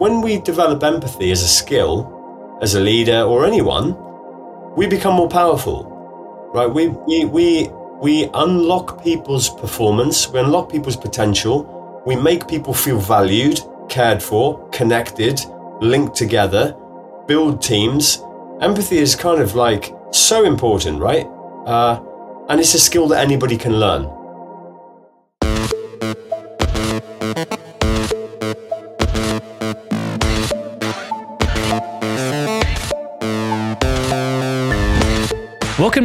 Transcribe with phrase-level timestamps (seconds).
[0.00, 3.94] when we develop empathy as a skill, as a leader or anyone,
[4.74, 5.84] we become more powerful,
[6.54, 6.72] right?
[6.72, 7.68] We, we, we,
[8.00, 14.66] we unlock people's performance, we unlock people's potential, we make people feel valued, cared for,
[14.70, 15.38] connected,
[15.82, 16.74] linked together,
[17.26, 18.22] build teams.
[18.62, 21.26] Empathy is kind of like so important, right?
[21.66, 22.00] Uh,
[22.48, 24.10] and it's a skill that anybody can learn.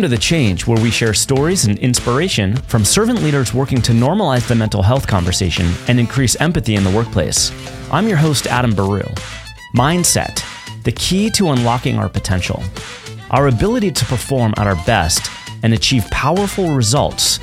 [0.06, 4.48] To The Change, where we share stories and inspiration from servant leaders working to normalize
[4.48, 7.52] the mental health conversation and increase empathy in the workplace.
[7.92, 9.02] I'm your host, Adam Baru.
[9.76, 10.44] Mindset,
[10.84, 12.62] the key to unlocking our potential.
[13.32, 15.32] Our ability to perform at our best
[15.64, 17.40] and achieve powerful results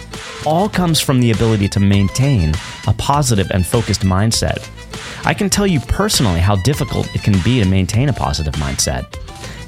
[0.47, 2.55] all comes from the ability to maintain
[2.87, 4.69] a positive and focused mindset.
[5.27, 9.19] I can tell you personally how difficult it can be to maintain a positive mindset.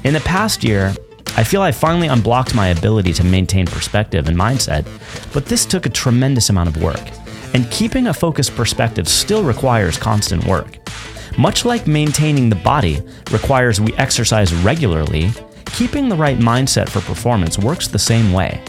[0.05, 0.93] In the past year,
[1.37, 4.85] I feel I finally unblocked my ability to maintain perspective and mindset,
[5.33, 7.01] but this took a tremendous amount of work.
[7.53, 10.77] And keeping a focused perspective still requires constant work.
[11.37, 15.29] Much like maintaining the body requires we exercise regularly,
[15.65, 18.61] keeping the right mindset for performance works the same way.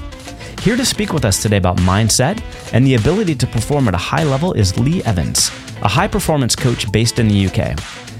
[0.62, 3.98] Here to speak with us today about mindset and the ability to perform at a
[3.98, 5.50] high level is Lee Evans,
[5.82, 7.78] a high performance coach based in the UK.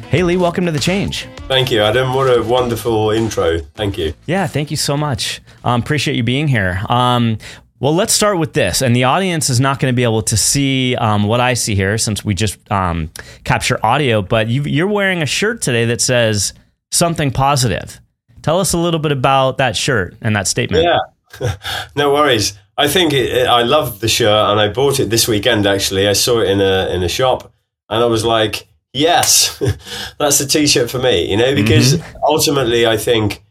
[0.09, 1.27] Hey, Lee, welcome to the change.
[1.49, 2.13] Thank you, Adam.
[2.13, 3.61] What a wonderful intro.
[3.77, 4.15] Thank you.
[4.27, 5.41] Yeah, thank you so much.
[5.63, 6.83] Um, appreciate you being here.
[6.89, 7.39] Um,
[7.79, 8.83] well, let's start with this.
[8.83, 11.77] And the audience is not going to be able to see um, what I see
[11.77, 13.11] here since we just um,
[13.45, 16.53] capture audio, but you, are wearing a shirt today that says
[16.91, 18.01] something positive.
[18.43, 20.85] Tell us a little bit about that shirt and that statement.
[20.85, 21.55] Yeah,
[21.97, 22.59] no worries.
[22.77, 26.09] I think it, it, I love the shirt and I bought it this weekend actually.
[26.09, 27.53] I saw it in a, in a shop
[27.89, 29.59] and I was like, yes,
[30.19, 32.17] that's the t-shirt for me, you know, because mm-hmm.
[32.25, 33.43] ultimately I think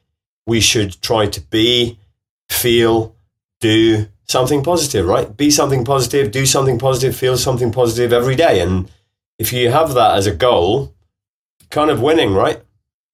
[0.46, 2.00] we should try to be,
[2.50, 3.16] feel,
[3.60, 5.36] do something positive, right?
[5.36, 8.62] Be something positive, do something positive, feel something positive every day.
[8.62, 8.92] And
[9.38, 10.94] if you have that as a goal,
[11.70, 12.62] kind of winning, right?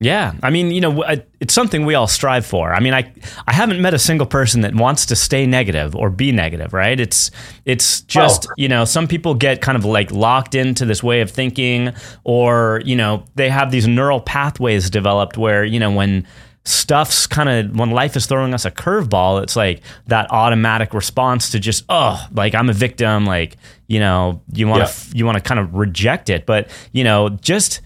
[0.03, 1.03] Yeah, I mean, you know,
[1.39, 2.73] it's something we all strive for.
[2.73, 3.13] I mean, I
[3.45, 6.99] I haven't met a single person that wants to stay negative or be negative, right?
[6.99, 7.29] It's
[7.65, 8.53] it's just, oh.
[8.57, 12.81] you know, some people get kind of like locked into this way of thinking or,
[12.83, 16.25] you know, they have these neural pathways developed where, you know, when
[16.65, 21.51] stuff's kind of when life is throwing us a curveball, it's like that automatic response
[21.51, 25.13] to just oh, like I'm a victim, like, you know, you want to yeah.
[25.13, 27.81] you want to kind of reject it, but, you know, just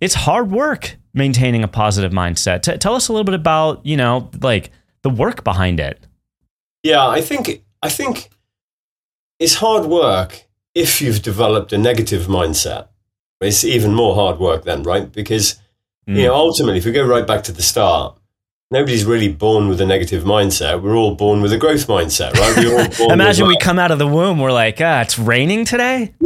[0.00, 2.62] it's hard work maintaining a positive mindset.
[2.62, 4.70] T- tell us a little bit about, you know, like
[5.02, 5.98] the work behind it.
[6.82, 8.28] Yeah, I think I think
[9.38, 10.44] it's hard work
[10.74, 12.88] if you've developed a negative mindset.
[13.40, 15.10] It's even more hard work then, right?
[15.10, 15.60] Because
[16.08, 16.16] mm.
[16.16, 18.18] you know, ultimately, if we go right back to the start,
[18.70, 20.82] nobody's really born with a negative mindset.
[20.82, 23.00] We're all born with a growth mindset, right?
[23.12, 26.14] Imagine we come out of the womb, we're like, ah, it's raining today.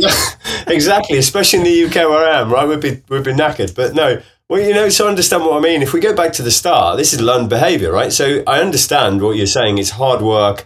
[0.67, 1.17] Exactly.
[1.17, 2.69] Especially in the UK where I am, right?
[2.69, 5.83] We'd be we'd be knackered, but no, well, you know, so understand what I mean.
[5.83, 8.13] If we go back to the start, this is learned behavior, right?
[8.13, 9.77] So I understand what you're saying.
[9.77, 10.65] It's hard work,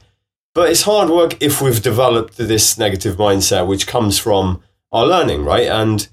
[0.54, 5.44] but it's hard work if we've developed this negative mindset, which comes from our learning,
[5.44, 5.66] right?
[5.66, 6.06] And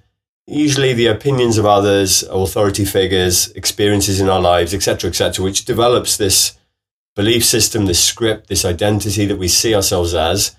[0.48, 6.18] usually the opinions of others, authority figures, experiences in our lives, etc., etc., which develops
[6.18, 6.58] this
[7.16, 10.56] belief system, this script, this identity that we see ourselves as.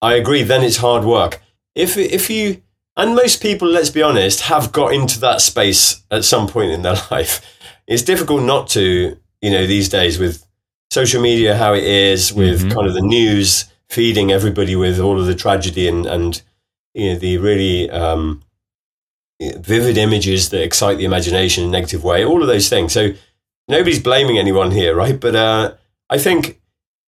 [0.00, 0.42] I agree.
[0.42, 1.40] Then it's hard work.
[1.76, 2.62] If if you
[2.96, 6.82] and most people, let's be honest, have got into that space at some point in
[6.82, 7.40] their life.
[7.86, 10.46] It's difficult not to, you know, these days with
[10.90, 12.72] social media, how it is, with mm-hmm.
[12.72, 16.42] kind of the news feeding everybody with all of the tragedy and, and
[16.94, 18.42] you know, the really um,
[19.40, 22.92] vivid images that excite the imagination in a negative way, all of those things.
[22.92, 23.12] So
[23.68, 25.18] nobody's blaming anyone here, right?
[25.18, 25.74] But uh,
[26.10, 26.60] I think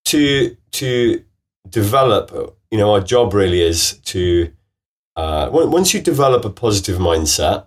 [0.07, 1.25] to to
[1.69, 4.53] develop, you know, our job really is to
[5.17, 7.67] uh, once you develop a positive mindset,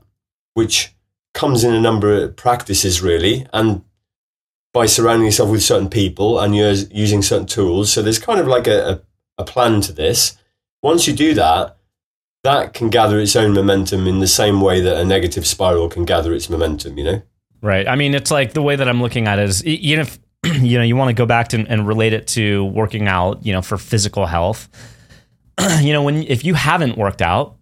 [0.54, 0.94] which
[1.33, 3.83] comes in a number of practices really, and
[4.74, 7.92] by surrounding yourself with certain people and you're using certain tools.
[7.92, 9.01] So there's kind of like a, a,
[9.39, 10.38] a plan to this.
[10.83, 11.77] Once you do that,
[12.44, 16.06] that can gather its own momentum in the same way that a negative spiral can
[16.06, 17.21] gather its momentum, you know?
[17.62, 17.88] Right.
[17.88, 20.19] I mean, it's like the way that I'm looking at it is, you know, if,
[20.62, 23.54] you know, you want to go back to and relate it to working out, you
[23.54, 24.69] know, for physical health
[25.81, 27.57] you know, when if you haven't worked out,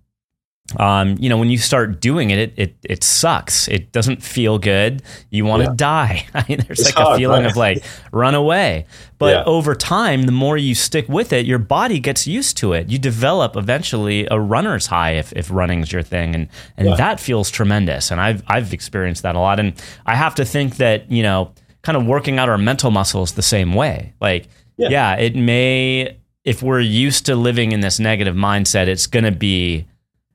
[0.79, 3.67] um, you know, when you start doing it, it, it, it sucks.
[3.67, 5.03] It doesn't feel good.
[5.29, 5.75] You want to yeah.
[5.75, 6.27] die.
[6.33, 7.51] I mean, there's it's like hard, a feeling right?
[7.51, 8.87] of like run away.
[9.19, 9.43] But yeah.
[9.45, 12.89] over time, the more you stick with it, your body gets used to it.
[12.89, 16.33] You develop eventually a runner's high if, if running's your thing.
[16.33, 16.95] And, and yeah.
[16.95, 18.09] that feels tremendous.
[18.09, 19.59] And I've, I've experienced that a lot.
[19.59, 19.73] And
[20.07, 21.53] I have to think that, you know,
[21.83, 24.13] kind of working out our mental muscles the same way.
[24.19, 24.47] Like,
[24.77, 29.31] yeah, it may, if we're used to living in this negative mindset, it's going to
[29.31, 29.87] be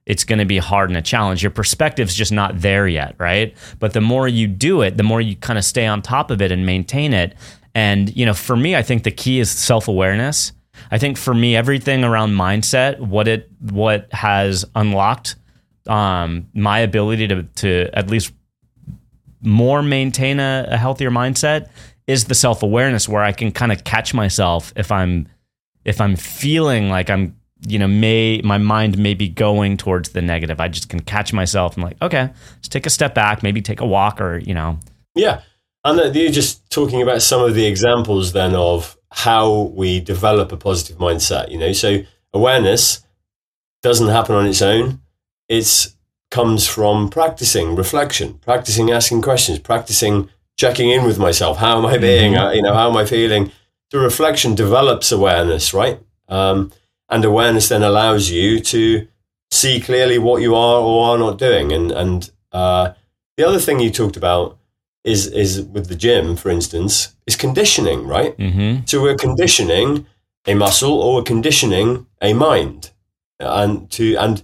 [0.07, 1.41] it's going to be hard and a challenge.
[1.41, 3.57] Your perspective's just not there yet, right?
[3.79, 6.43] But the more you do it, the more you kind of stay on top of
[6.43, 7.37] it and maintain it.
[7.77, 10.53] And, you know, for me, I think the key is self awareness.
[10.91, 15.37] I think for me, everything around mindset, what it, what has unlocked
[15.87, 18.33] um, my ability to, to at least
[19.43, 21.69] more maintain a, a healthier mindset
[22.09, 25.29] is the self awareness where I can kind of catch myself if I'm,
[25.85, 27.37] if I'm feeling like I'm
[27.67, 30.61] you know, may my mind may be going towards the negative.
[30.61, 33.81] I just can catch myself and like, okay, let's take a step back, maybe take
[33.81, 34.79] a walk or, you know.
[35.15, 35.43] Yeah.
[35.85, 40.57] And you're just talking about some of the examples then of how we develop a
[40.57, 41.73] positive mindset, you know.
[41.73, 42.03] So
[42.33, 43.05] awareness
[43.83, 45.01] doesn't happen on its own.
[45.49, 45.89] It
[46.31, 51.59] comes from practicing reflection, practicing asking questions, practicing checking in with myself.
[51.59, 52.35] How am I being?
[52.35, 52.57] Mm-hmm.
[52.57, 53.51] You know, how am I feeling?
[53.91, 56.01] The reflection develops awareness, right?
[56.29, 56.73] Um,
[57.09, 59.09] and awareness then allows you to
[59.51, 61.73] see clearly what you are or are not doing.
[61.73, 62.93] And and uh,
[63.37, 64.59] the other thing you talked about
[65.05, 68.37] is is with the gym, for instance, is conditioning, right?
[68.37, 68.85] Mm-hmm.
[68.87, 70.07] So we're conditioning
[70.47, 72.91] a muscle or we're conditioning a mind,
[73.39, 74.43] and to and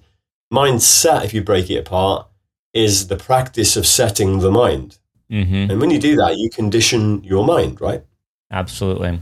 [0.53, 2.27] mindset, if you break it apart,
[2.73, 4.99] is the practice of setting the mind.
[5.31, 5.71] Mm-hmm.
[5.71, 8.05] And when you do that, you condition your mind, right?
[8.51, 9.21] Absolutely.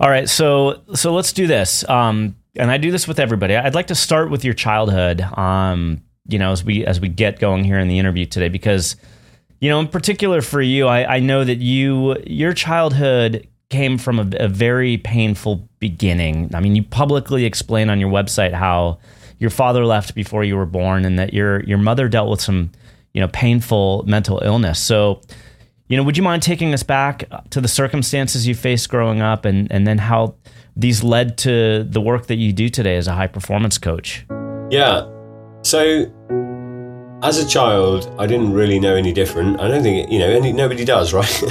[0.00, 1.88] All right, so so let's do this.
[1.88, 3.56] Um, and I do this with everybody.
[3.56, 5.20] I'd like to start with your childhood.
[5.20, 8.96] Um, you know, as we as we get going here in the interview today, because
[9.60, 14.18] you know, in particular for you, I, I know that you your childhood came from
[14.18, 16.54] a, a very painful beginning.
[16.54, 18.98] I mean, you publicly explain on your website how
[19.38, 22.72] your father left before you were born, and that your your mother dealt with some
[23.14, 24.78] you know painful mental illness.
[24.78, 25.22] So
[25.88, 29.44] you know, would you mind taking us back to the circumstances you faced growing up
[29.44, 30.34] and, and then how
[30.74, 34.26] these led to the work that you do today as a high performance coach?
[34.70, 35.08] Yeah.
[35.62, 36.12] So,
[37.22, 39.60] as a child, I didn't really know any different.
[39.60, 41.42] I don't think, you know, any, nobody does, right?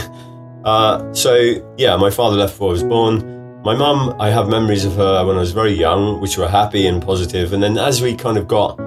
[0.66, 3.62] uh, so, yeah, my father left before I was born.
[3.64, 6.88] My mum, I have memories of her when I was very young, which were happy
[6.88, 7.54] and positive.
[7.54, 8.80] And then as we kind of got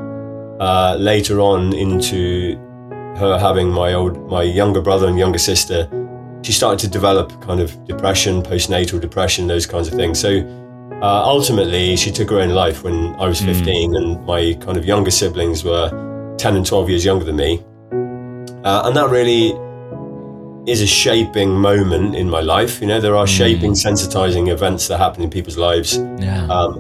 [0.60, 2.56] uh, later on into
[3.18, 5.88] her having my old, my younger brother and younger sister,
[6.42, 10.18] she started to develop kind of depression, postnatal depression, those kinds of things.
[10.20, 10.38] So
[11.02, 13.46] uh, ultimately, she took her own life when I was hmm.
[13.46, 13.96] 15, mm.
[13.96, 15.90] and my kind of younger siblings were
[16.38, 17.62] 10 and 12 years younger than me.
[18.64, 19.52] Uh, and that really
[20.70, 22.80] is a shaping moment in my life.
[22.80, 23.36] You know, there are mm.
[23.36, 25.98] shaping, sensitizing events that happen in people's lives.
[26.18, 26.46] Yeah.
[26.46, 26.74] Um,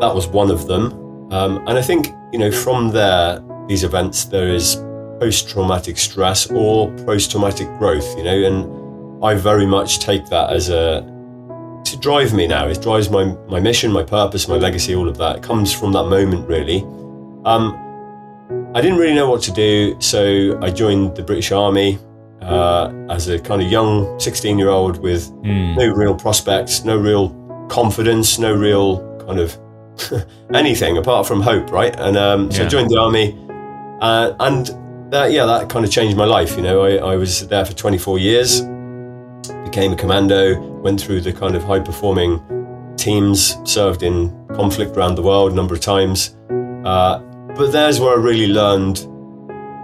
[0.00, 0.92] that was one of them.
[1.32, 4.76] Um, and I think, you know, from there, these events, there is
[5.20, 10.52] post traumatic stress or post traumatic growth, you know, and I very much take that
[10.52, 11.00] as a
[11.84, 12.66] to drive me now.
[12.66, 15.36] It drives my my mission, my purpose, my legacy, all of that.
[15.36, 16.82] It comes from that moment, really.
[17.44, 17.82] Um,
[18.74, 21.98] I didn't really know what to do, so I joined the British Army
[22.42, 25.76] uh, as a kind of young 16 year old with mm.
[25.76, 27.30] no real prospects, no real
[27.68, 29.58] confidence, no real kind of
[30.54, 31.94] anything apart from hope, right?
[31.98, 32.66] And um, so yeah.
[32.66, 33.38] I joined the army,
[34.00, 34.68] uh, and
[35.10, 36.56] that yeah, that kind of changed my life.
[36.56, 38.62] You know, I, I was there for 24 years
[39.76, 42.40] became a commando, went through the kind of high performing
[42.96, 46.36] teams, served in conflict around the world a number of times.
[46.84, 47.18] Uh,
[47.56, 48.96] but there's where I really learned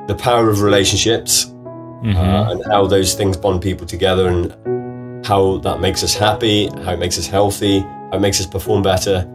[0.08, 2.16] the power of relationships mm-hmm.
[2.16, 6.92] uh, and how those things bond people together and how that makes us happy, how
[6.92, 9.28] it makes us healthy, how it makes us perform better.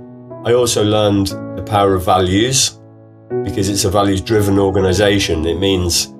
[0.45, 1.27] I also learned
[1.57, 2.79] the power of values
[3.43, 5.45] because it's a values driven organization.
[5.45, 6.13] It means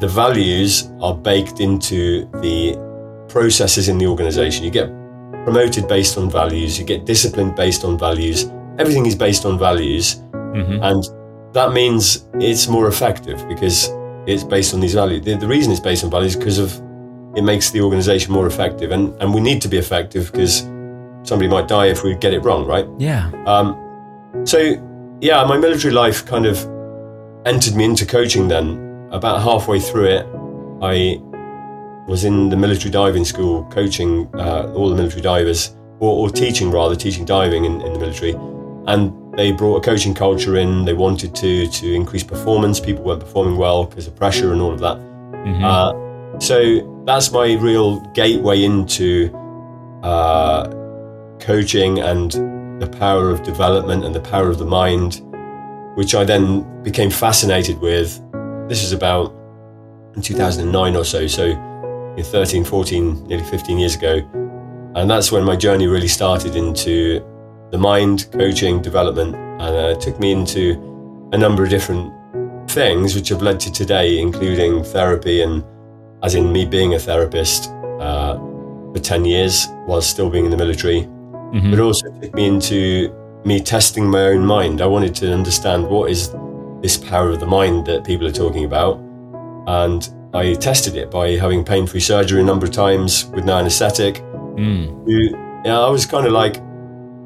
[0.00, 2.76] the values are baked into the
[3.28, 4.64] processes in the organization.
[4.64, 4.88] You get
[5.44, 8.50] promoted based on values, you get disciplined based on values.
[8.78, 10.16] Everything is based on values.
[10.32, 10.82] Mm-hmm.
[10.82, 13.88] And that means it's more effective because
[14.26, 15.24] it's based on these values.
[15.24, 16.74] The, the reason it's based on values is because of
[17.36, 18.90] it makes the organization more effective.
[18.90, 20.60] And, and we need to be effective because
[21.22, 22.86] somebody might die if we get it wrong, right?
[22.98, 23.30] Yeah.
[23.46, 23.76] Um,
[24.44, 24.58] so,
[25.20, 26.58] yeah, my military life kind of
[27.46, 28.88] entered me into coaching then.
[29.10, 30.26] About halfway through it,
[30.82, 31.20] I
[32.08, 36.70] was in the military diving school coaching uh, all the military divers, or, or, teaching
[36.70, 38.32] rather, teaching diving in, in, the military.
[38.86, 40.84] And they brought a coaching culture in.
[40.84, 42.80] They wanted to to increase performance.
[42.80, 44.96] People weren't performing well because of pressure and all of that.
[44.96, 45.62] Mhm.
[45.62, 49.30] Uh, so that's my real gateway into
[50.02, 50.68] uh,
[51.40, 55.22] coaching and the power of development and the power of the mind,
[55.94, 58.20] which I then became fascinated with.
[58.68, 59.32] This is about
[60.16, 61.70] in 2009 or so, so
[62.20, 64.18] know, 13, 14, nearly 15 years ago.
[64.94, 67.24] And that's when my journey really started into
[67.70, 70.72] the mind, coaching, development, and uh, it took me into
[71.32, 72.12] a number of different
[72.70, 75.64] things which have led to today, including therapy and
[76.22, 77.70] as in me being a therapist
[78.00, 78.36] uh,
[78.92, 81.08] for 10 years while still being in the military,
[81.52, 81.70] Mhm.
[81.70, 83.10] but also took me into
[83.44, 84.80] me testing my own mind.
[84.80, 86.34] I wanted to understand what is
[86.82, 88.98] this power of the mind that people are talking about.
[89.66, 93.56] And I tested it by having pain free surgery a number of times with no
[93.56, 94.22] anesthetic.
[94.56, 94.90] Mm.
[95.06, 96.56] You- I was kind of like,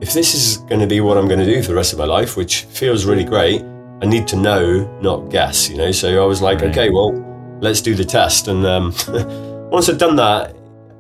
[0.01, 1.99] if this is going to be what I'm going to do for the rest of
[1.99, 3.63] my life, which feels really great,
[4.03, 5.93] I need to know, not guess, you know?
[5.93, 6.71] So I was like, Right.
[6.71, 7.13] okay, well,
[7.61, 8.49] let's do the test.
[8.49, 8.93] And um,
[9.71, 10.55] once I'd done that,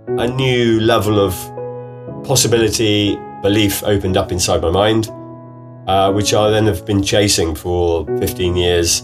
[0.08, 1.34] a new level of
[2.22, 5.08] possibility, belief opened up inside my mind,
[5.88, 9.00] uh, which I then have been chasing for 15 years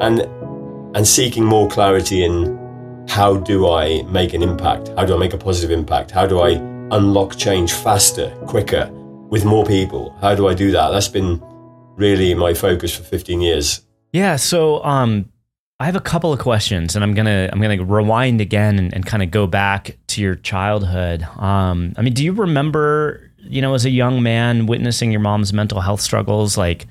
[0.00, 0.22] and,
[0.96, 2.56] and seeking more clarity in
[3.08, 4.88] how do I make an impact?
[4.96, 6.10] How do I make a positive impact?
[6.10, 6.50] How do I
[6.90, 8.90] unlock change faster, quicker,
[9.30, 10.16] with more people?
[10.20, 10.90] How do I do that?
[10.90, 11.42] That's been
[11.96, 13.82] really my focus for 15 years.
[14.12, 14.36] Yeah.
[14.36, 15.30] So, um,
[15.80, 19.06] I have a couple of questions, and I'm gonna I'm gonna rewind again and, and
[19.06, 21.22] kind of go back your childhood.
[21.38, 25.52] Um, I mean, do you remember, you know, as a young man witnessing your mom's
[25.52, 26.56] mental health struggles?
[26.56, 26.86] Like,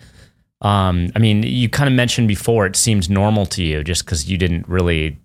[0.62, 4.29] um, I mean, you kind of mentioned before it seemed normal to you just because
[4.29, 5.17] you didn't really,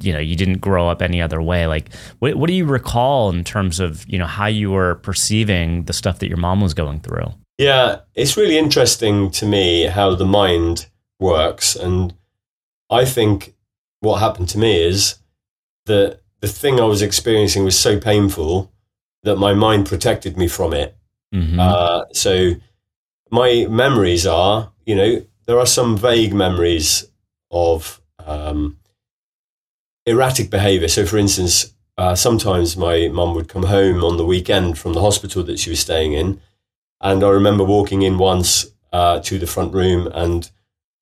[0.00, 1.66] you know, you didn't grow up any other way.
[1.66, 5.84] Like, what what do you recall in terms of you know how you were perceiving
[5.84, 7.32] the stuff that your mom was going through?
[7.58, 10.88] Yeah, it's really interesting to me how the mind
[11.20, 11.76] works.
[11.76, 12.14] And
[12.90, 13.54] I think
[14.00, 15.16] what happened to me is
[15.86, 18.70] that the thing I was experiencing was so painful
[19.22, 20.94] that my mind protected me from it.
[21.32, 21.58] Mhm.
[21.58, 22.56] Uh, so
[23.30, 27.06] my memories are, you know, there are some vague memories
[27.50, 28.76] of um,
[30.04, 30.88] erratic behavior.
[30.88, 35.00] So, for instance, uh, sometimes my mum would come home on the weekend from the
[35.00, 36.40] hospital that she was staying in.
[37.00, 40.50] And I remember walking in once uh, to the front room and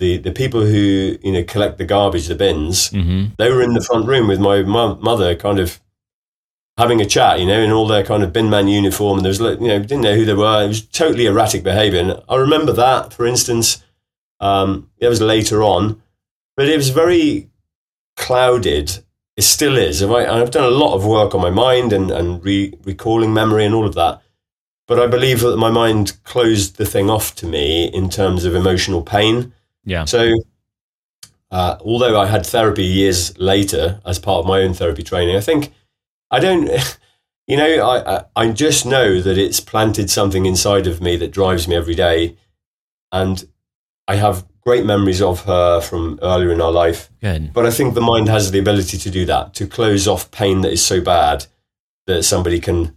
[0.00, 3.37] the, the people who, you know, collect the garbage, the bins, Mhm.
[3.38, 5.78] they were in the front room with my mo- mother kind of
[6.76, 9.19] having a chat, you know, in all their kind of bin man uniform.
[9.19, 10.64] And there was, you know, didn't know who they were.
[10.64, 12.00] It was totally erratic behavior.
[12.00, 13.83] And I remember that, for instance,
[14.40, 16.00] um, it was later on,
[16.57, 17.50] but it was very
[18.16, 18.99] clouded.
[19.37, 20.02] It still is.
[20.02, 23.64] I've, I've done a lot of work on my mind and, and re- recalling memory
[23.64, 24.23] and all of that.
[24.88, 28.54] But I believe that my mind closed the thing off to me in terms of
[28.54, 29.52] emotional pain.
[29.90, 30.04] Yeah.
[30.04, 30.35] So,
[31.50, 35.40] uh, although I had therapy years later as part of my own therapy training, I
[35.40, 35.73] think
[36.30, 36.70] I don't,
[37.49, 41.32] you know, I, I, I just know that it's planted something inside of me that
[41.32, 42.37] drives me every day.
[43.11, 43.44] And
[44.06, 47.11] I have great memories of her from earlier in our life.
[47.20, 47.52] Good.
[47.52, 50.61] But I think the mind has the ability to do that, to close off pain
[50.61, 51.47] that is so bad
[52.06, 52.97] that somebody can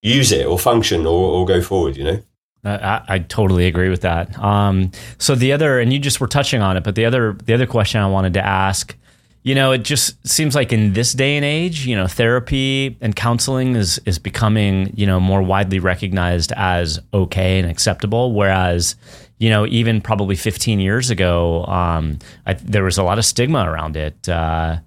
[0.00, 2.22] use it or function or, or go forward, you know?
[2.64, 4.38] I, I totally agree with that.
[4.38, 7.54] Um, so the other, and you just were touching on it, but the other, the
[7.54, 8.94] other question I wanted to ask,
[9.42, 13.16] you know, it just seems like in this day and age, you know, therapy and
[13.16, 18.32] counseling is is becoming, you know, more widely recognized as okay and acceptable.
[18.34, 18.96] Whereas,
[19.38, 23.64] you know, even probably 15 years ago, um, I, there was a lot of stigma
[23.70, 24.28] around it.
[24.28, 24.80] Uh,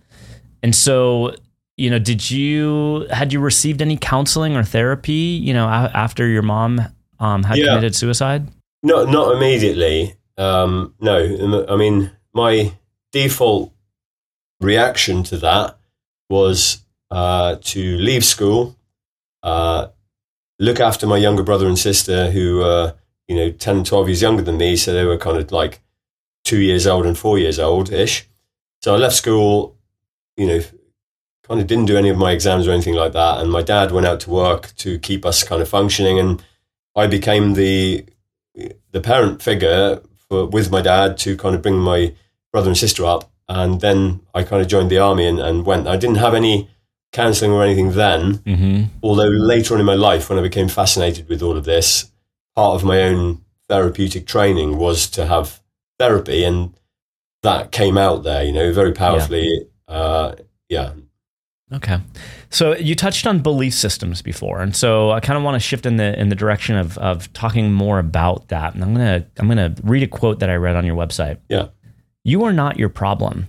[0.62, 1.36] and so,
[1.76, 6.44] you know, did you had you received any counseling or therapy, you know, after your
[6.44, 6.80] mom
[7.24, 7.68] um, had Yeah.
[7.68, 8.48] committed suicide?
[8.84, 10.16] Not not immediately.
[10.38, 12.74] Um, no, I mean my
[13.12, 13.72] default
[14.60, 15.78] reaction to that
[16.30, 16.80] was
[17.12, 18.76] uh, to leave school,
[19.44, 19.88] uh,
[20.60, 22.96] look after my younger brother and sister who were
[23.28, 25.82] you know 10, 12 years younger than me, so they were kind of like
[26.44, 28.28] two years old and four years old ish.
[28.82, 29.78] So I left school,
[30.36, 30.62] you know,
[31.48, 33.92] kind of didn't do any of my exams or anything like that, and my dad
[33.92, 36.44] went out to work to keep us kind of functioning and.
[36.96, 38.06] I became the
[38.92, 42.14] the parent figure for, with my dad to kind of bring my
[42.52, 45.88] brother and sister up, and then I kind of joined the army and, and went.
[45.88, 46.70] I didn't have any
[47.12, 48.84] counselling or anything then, Mm-hmm.
[49.04, 52.12] although later on in my life, when I became fascinated with all of this,
[52.56, 55.62] part of my own therapeutic training was to have
[56.00, 56.74] therapy, and
[57.42, 59.68] that came out there, you know, very powerfully.
[59.88, 60.36] Uh,
[60.70, 60.94] yeah,
[61.74, 62.00] Okay.
[62.50, 65.86] So you touched on belief systems before, and so I kind of want to shift
[65.86, 68.76] in the in the direction of of talking more about that.
[68.76, 71.40] And I'm gonna I'm gonna read a quote that I read on your website.
[71.50, 71.70] Yeah.
[72.24, 73.48] You are not your problem.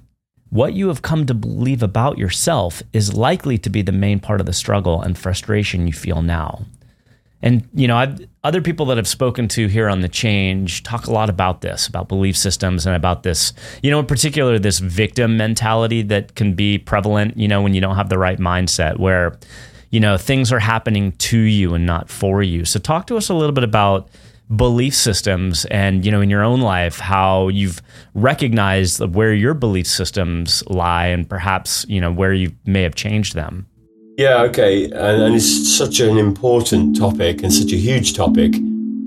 [0.49, 4.41] What you have come to believe about yourself is likely to be the main part
[4.41, 6.65] of the struggle and frustration you feel now.
[7.45, 11.07] And you know, I've, other people that I've spoken to here on the change talk
[11.07, 13.53] a lot about this, about belief systems, and about this.
[13.83, 17.37] You know, in particular, this victim mentality that can be prevalent.
[17.37, 19.39] You know, when you don't have the right mindset, where
[19.91, 22.65] you know things are happening to you and not for you.
[22.65, 24.09] So, talk to us a little bit about
[24.57, 27.81] belief systems and you know in your own life how you've
[28.15, 33.35] recognized where your belief systems lie and perhaps you know where you may have changed
[33.35, 33.67] them
[34.17, 34.85] yeah, okay.
[34.85, 38.55] And, and, it's such an important topic and such a huge topic.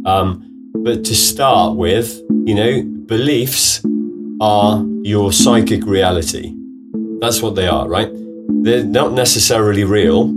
[0.06, 3.86] Um, but to start with, you know, beliefs
[4.42, 6.54] are your psychic reality.
[7.20, 8.10] That's what they are, right?
[8.64, 10.34] They're not necessarily real,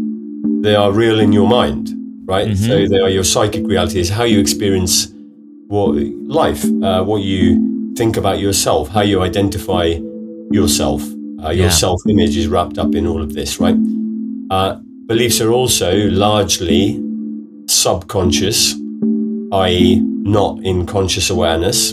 [0.62, 1.90] they are real in your mind,
[2.24, 2.48] right?
[2.48, 2.66] Mm-hmm.
[2.66, 5.12] So they are your psychic reality, is how you experience
[5.68, 9.98] what life, uh, what you think about yourself, how you identify
[10.50, 11.02] yourself.
[11.42, 11.70] Uh, your yeah.
[11.70, 13.76] self image is wrapped up in all of this, right?
[14.50, 14.74] Uh,
[15.06, 17.00] beliefs are also largely
[17.68, 18.74] subconscious,
[19.52, 21.90] i.e., not in conscious awareness.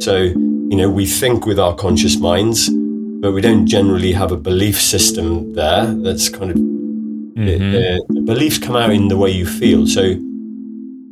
[0.00, 4.36] So, you know, we think with our conscious minds, but we don't generally have a
[4.36, 7.72] belief system there that's kind of mm-hmm.
[7.72, 9.86] the, the beliefs come out in the way you feel.
[9.86, 10.02] So,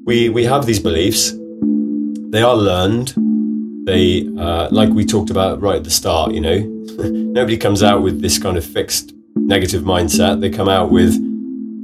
[0.06, 1.32] we we have these beliefs.
[2.30, 3.14] They are learned.
[3.86, 6.58] They, uh, like we talked about right at the start, you know,
[6.98, 9.14] nobody comes out with this kind of fixed
[9.46, 11.14] negative mindset, they come out with,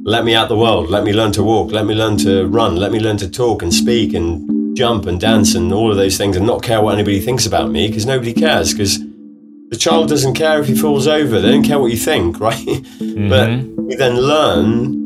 [0.05, 2.77] let me out the world, let me learn to walk, let me learn to run,
[2.77, 6.17] let me learn to talk and speak and jump and dance and all of those
[6.17, 8.99] things and not care what anybody thinks about me because nobody cares because
[9.69, 11.41] the child doesn't care if he falls over.
[11.41, 12.57] They don't care what you think, right?
[12.57, 13.29] Mm-hmm.
[13.29, 15.01] But we then learn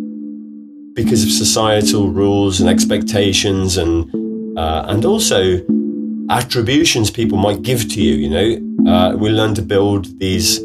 [0.95, 4.09] because of societal rules and expectations and
[4.57, 5.61] uh, and also
[6.31, 8.15] attributions people might give to you.
[8.15, 10.61] You know, uh, we learn to build these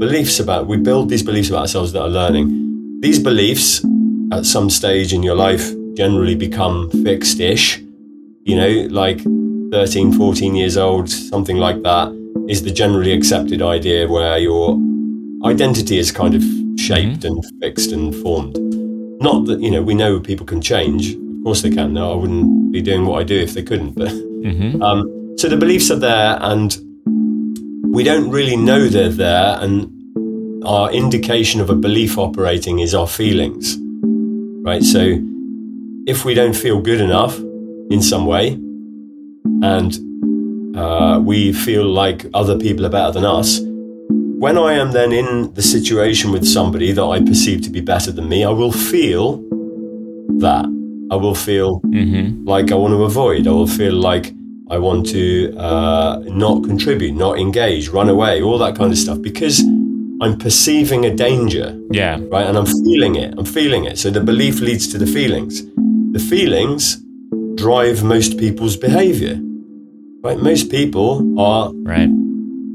[0.00, 3.00] beliefs about, we build these beliefs about ourselves that are learning.
[3.00, 3.84] These beliefs
[4.32, 7.78] at some stage in your life generally become fixed ish.
[8.44, 9.20] You know, like
[9.70, 12.08] 13, 14 years old, something like that
[12.48, 14.78] is the generally accepted idea where your
[15.44, 16.42] identity is kind of
[16.80, 17.26] shaped mm-hmm.
[17.26, 18.56] and fixed and formed.
[19.22, 21.12] Not that, you know, we know people can change.
[21.12, 21.92] Of course they can.
[21.92, 23.96] No, I wouldn't be doing what I do if they couldn't.
[23.96, 24.82] But mm-hmm.
[24.86, 26.74] um, so the beliefs are there and
[27.90, 29.90] we don't really know they're there, and
[30.64, 33.76] our indication of a belief operating is our feelings,
[34.62, 34.82] right?
[34.82, 35.18] So
[36.06, 37.38] if we don't feel good enough
[37.90, 38.58] in some way,
[39.62, 43.60] and uh, we feel like other people are better than us,
[44.40, 48.10] when I am then in the situation with somebody that I perceive to be better
[48.10, 49.36] than me, I will feel
[50.38, 50.64] that.
[51.12, 52.46] I will feel mm-hmm.
[52.46, 53.48] like I want to avoid.
[53.48, 54.32] I will feel like
[54.70, 59.20] I want to uh, not contribute, not engage, run away, all that kind of stuff
[59.20, 59.60] because
[60.20, 61.78] I'm perceiving a danger.
[61.90, 62.20] Yeah.
[62.30, 62.46] Right.
[62.46, 63.34] And I'm feeling it.
[63.38, 63.98] I'm feeling it.
[63.98, 65.64] So the belief leads to the feelings.
[66.12, 67.02] The feelings
[67.54, 69.40] drive most people's behavior.
[70.22, 70.38] Right.
[70.38, 72.10] Most people are right.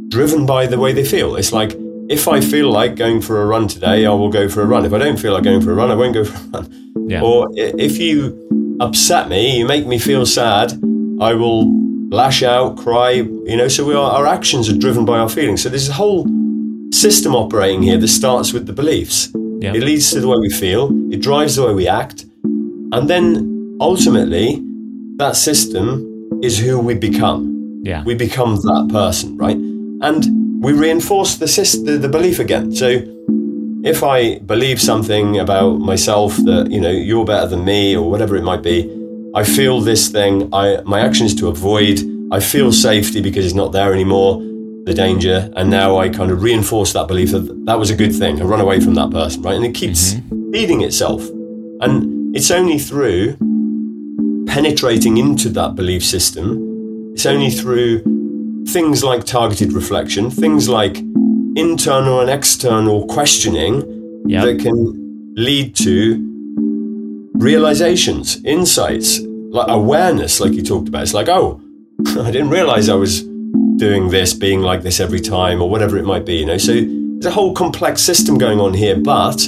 [0.10, 1.36] driven by the way they feel.
[1.36, 1.76] It's like
[2.10, 4.86] if I feel like going for a run today, I will go for a run.
[4.86, 6.92] If I don't feel like going for a run, I won't go for a run.
[7.08, 7.22] Yeah.
[7.22, 10.72] Or if you upset me, you make me feel sad,
[11.22, 11.72] I will
[12.10, 15.64] lash out, cry, you know, so we are, our actions are driven by our feelings.
[15.64, 16.26] So there's a whole
[16.96, 19.32] system operating here that starts with the beliefs.
[19.60, 19.74] Yeah.
[19.74, 22.26] It leads to the way we feel, it drives the way we act,
[22.92, 24.62] and then ultimately,
[25.18, 27.82] that system is who we become.
[27.84, 28.04] Yeah.
[28.04, 29.56] We become that person, right?
[29.56, 31.46] And we reinforce the,
[31.86, 32.72] the, the belief again.
[32.74, 33.02] So
[33.84, 38.36] if I believe something about myself that, you know, you're better than me or whatever
[38.36, 38.92] it might be,
[39.36, 40.50] I feel this thing.
[40.54, 42.00] I my action is to avoid.
[42.32, 44.42] I feel safety because it's not there anymore,
[44.86, 48.14] the danger, and now I kind of reinforce that belief that that was a good
[48.14, 48.40] thing.
[48.40, 49.56] I run away from that person, right?
[49.56, 50.52] And it keeps mm-hmm.
[50.52, 51.28] feeding itself,
[51.82, 53.38] and it's only through
[54.48, 57.14] penetrating into that belief system.
[57.14, 58.04] It's only through
[58.68, 60.98] things like targeted reflection, things like
[61.56, 64.44] internal and external questioning yep.
[64.44, 66.22] that can lead to
[67.34, 71.04] realizations, insights, like awareness, like you talked about.
[71.04, 71.62] It's like, oh,
[72.08, 73.24] I didn't realize I was
[73.78, 76.58] doing this, being like this every time, or whatever it might be, you know.
[76.58, 79.48] So there's a whole complex system going on here, but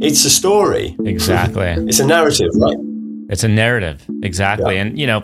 [0.00, 0.96] it's a story.
[1.04, 1.66] Exactly.
[1.88, 2.76] it's a narrative, right?
[3.28, 4.04] It's a narrative.
[4.22, 4.76] Exactly.
[4.76, 4.82] Yeah.
[4.82, 5.22] And, you know,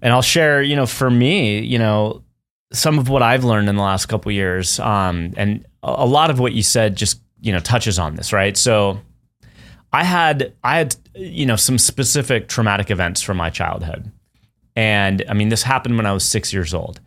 [0.00, 2.22] and I'll share, you know, for me, you know,
[2.72, 6.38] some of what I've learned in the last couple years, um, and a lot of
[6.38, 8.56] what you said just you know touches on this, right?
[8.56, 8.98] So
[9.92, 14.10] I had I had you know some specific traumatic events from my childhood.
[14.74, 17.00] And I mean this happened when I was 6 years old.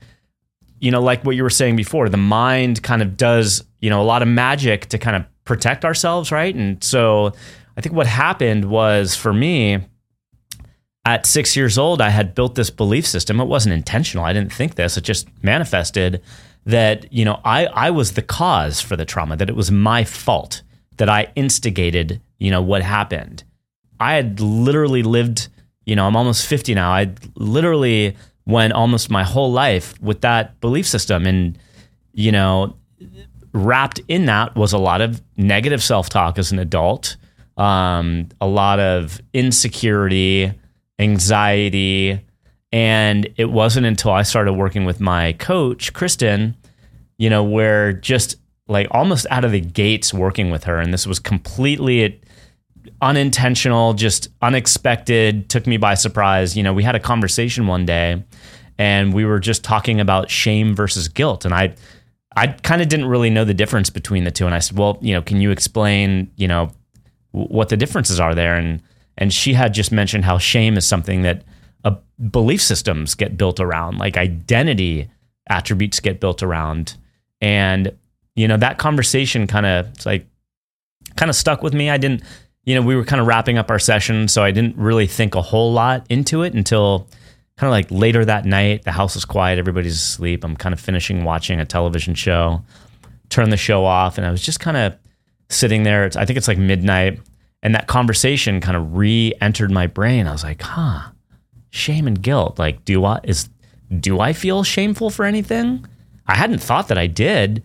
[0.80, 4.02] You know, like what you were saying before, the mind kind of does, you know,
[4.02, 6.54] a lot of magic to kind of protect ourselves, right?
[6.54, 7.34] And so
[7.78, 9.80] I think what happened was for me
[11.06, 13.40] at 6 years old I had built this belief system.
[13.40, 14.26] It wasn't intentional.
[14.26, 14.98] I didn't think this.
[14.98, 16.22] It just manifested
[16.66, 20.04] that, you know, I I was the cause for the trauma, that it was my
[20.04, 20.64] fault
[20.98, 23.44] that I instigated, you know, what happened.
[24.00, 25.48] I had literally lived,
[25.86, 26.92] you know, I'm almost 50 now.
[26.92, 31.26] I literally went almost my whole life with that belief system.
[31.26, 31.58] And,
[32.14, 32.76] you know,
[33.54, 37.18] wrapped in that was a lot of negative self talk as an adult,
[37.58, 40.54] um, a lot of insecurity,
[41.00, 42.22] anxiety.
[42.72, 46.56] And it wasn't until I started working with my coach, Kristen,
[47.18, 48.36] you know, where just
[48.68, 50.80] like almost out of the gates working with her.
[50.80, 52.20] And this was completely
[53.02, 56.56] unintentional, just unexpected, took me by surprise.
[56.56, 58.24] You know, we had a conversation one day
[58.78, 61.46] and we were just talking about shame versus guilt.
[61.46, 61.76] And I,
[62.36, 64.46] I kind of didn't really know the difference between the two.
[64.46, 66.72] And I said, well, you know, can you explain, you know,
[67.32, 68.56] what the differences are there?
[68.56, 68.82] And,
[69.18, 71.44] and she had just mentioned how shame is something that
[71.84, 71.96] uh,
[72.32, 75.10] belief systems get built around, like identity
[75.48, 76.96] attributes get built around.
[77.42, 77.92] And
[78.36, 80.28] you know, that conversation kind of it's like
[81.16, 81.90] kind of stuck with me.
[81.90, 82.24] I didn't,
[82.66, 85.36] you know, we were kind of wrapping up our session, so I didn't really think
[85.36, 87.08] a whole lot into it until
[87.58, 88.84] kind of like later that night.
[88.84, 90.44] The house is quiet, everybody's asleep.
[90.44, 92.64] I'm kind of finishing watching a television show,
[93.30, 94.98] turn the show off, and I was just kind of
[95.50, 96.10] sitting there.
[96.16, 97.20] I think it's like midnight,
[97.62, 100.28] and that conversation kind of re-entered my brain.
[100.28, 101.12] I was like, huh,
[101.70, 102.58] shame and guilt.
[102.58, 103.48] Like, do I is
[104.00, 105.86] do I feel shameful for anything?
[106.26, 107.62] I hadn't thought that I did,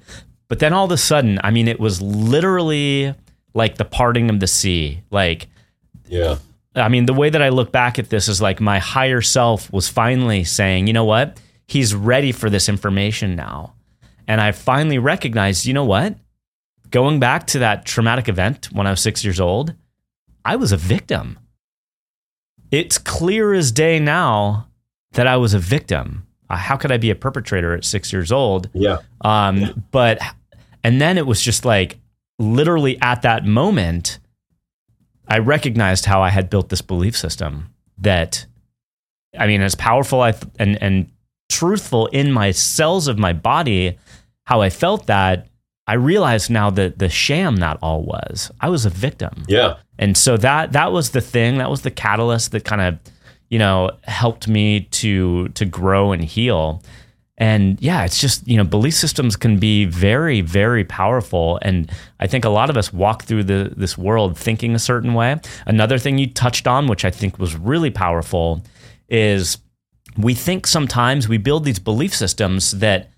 [0.48, 3.14] but then all of a sudden, I mean, it was literally
[3.54, 5.02] like the parting of the sea.
[5.10, 5.48] Like,
[6.06, 6.38] yeah.
[6.74, 9.72] I mean, the way that I look back at this is like my higher self
[9.72, 11.40] was finally saying, you know what?
[11.66, 13.74] He's ready for this information now.
[14.28, 16.14] And I finally recognized, you know what?
[16.90, 19.74] Going back to that traumatic event when I was six years old,
[20.44, 21.38] I was a victim.
[22.70, 24.68] It's clear as day now
[25.12, 26.26] that I was a victim.
[26.48, 28.68] Uh, how could I be a perpetrator at six years old?
[28.72, 28.98] Yeah.
[29.20, 29.72] Um, yeah.
[29.90, 30.20] But
[30.82, 31.98] and then it was just like
[32.40, 34.18] literally at that moment,
[35.29, 38.46] I recognized how I had built this belief system that,
[39.38, 41.12] I mean, as powerful I th- and and
[41.48, 43.98] truthful in my cells of my body,
[44.46, 45.46] how I felt that.
[45.87, 48.53] I realized now that the sham that all was.
[48.61, 49.42] I was a victim.
[49.48, 49.79] Yeah.
[49.98, 51.59] And so that that was the thing.
[51.59, 52.98] That was the catalyst that kind of,
[53.48, 56.83] you know, helped me to to grow and heal
[57.40, 61.59] and yeah it's just you know belief systems can be very very powerful.
[61.62, 65.14] And i think a lot of us walk through the this world thinking a certain
[65.14, 65.40] way.
[65.66, 68.62] Another thing you touched on which i think was really powerful
[69.09, 69.59] is
[70.16, 73.11] we think sometimes we build these belief systems that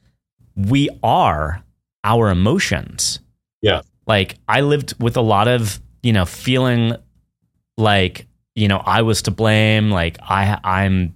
[0.55, 1.63] we are
[2.05, 3.19] our emotions.
[3.61, 3.83] Yeah.
[4.07, 6.95] Like i lived with a lot of you know feeling
[7.77, 9.91] like you know i was to blame.
[9.91, 11.15] Like i i'm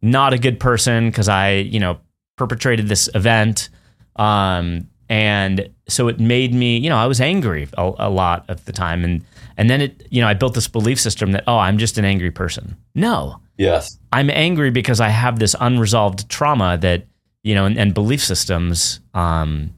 [0.00, 1.98] not a good person because i you know
[2.36, 3.68] perpetrated this event.
[4.16, 8.64] Um, and so it made me, you know, I was angry a, a, lot of
[8.64, 9.04] the time.
[9.04, 9.24] And,
[9.56, 12.04] and then it, you know, I built this belief system that, oh, I'm just an
[12.04, 12.76] angry person.
[12.94, 13.40] No.
[13.56, 13.98] Yes.
[14.12, 17.06] I'm angry because I have this unresolved trauma that,
[17.42, 19.00] you know, and, and belief systems.
[19.14, 19.72] Um,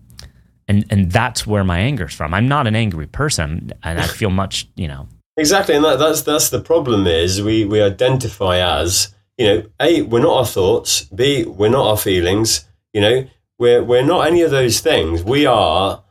[0.67, 2.33] and, and that's where my anger is from.
[2.33, 5.09] I'm not an angry person and I feel much, you know.
[5.37, 5.77] Exactly.
[5.77, 10.21] And that, that's, that's the problem is we, we identify as, you know, A, we're
[10.21, 11.05] not our thoughts.
[11.05, 12.67] B, we're not our feelings.
[12.93, 15.23] You know, we're, we're not any of those things.
[15.23, 16.03] We are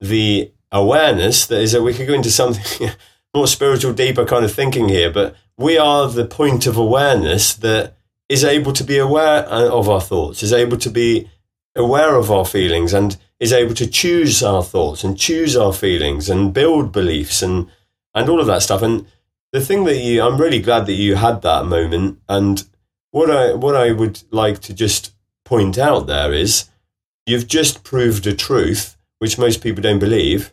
[0.00, 2.90] the awareness that is that we could go into something
[3.34, 7.96] more spiritual, deeper kind of thinking here, but we are the point of awareness that
[8.28, 11.30] is able to be aware uh, of our thoughts, is able to be
[11.76, 16.28] aware of our feelings, and is able to choose our thoughts and choose our feelings
[16.28, 17.68] and build beliefs and,
[18.14, 18.82] and all of that stuff.
[18.82, 19.06] And
[19.52, 22.20] the thing that you, I'm really glad that you had that moment.
[22.28, 22.64] And
[23.12, 26.68] what I what I would like to just point out there is
[27.26, 30.52] you've just proved a truth which most people don't believe.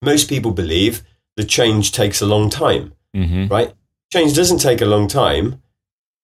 [0.00, 1.02] Most people believe
[1.36, 3.48] the change takes a long time, mm-hmm.
[3.48, 3.74] right?
[4.12, 5.62] Change doesn't take a long time.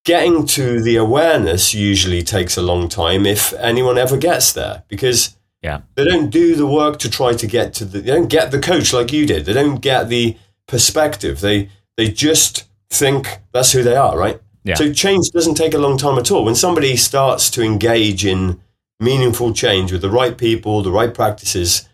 [0.05, 5.35] Getting to the awareness usually takes a long time if anyone ever gets there because
[5.61, 5.81] yeah.
[5.95, 8.59] they don't do the work to try to get to the they don't get the
[8.59, 9.45] coach like you did.
[9.45, 11.41] They don't get the perspective.
[11.41, 14.39] They they just think that's who they are, right?
[14.63, 14.75] Yeah.
[14.75, 16.43] So change doesn't take a long time at all.
[16.45, 18.59] When somebody starts to engage in
[18.99, 21.87] meaningful change with the right people, the right practices,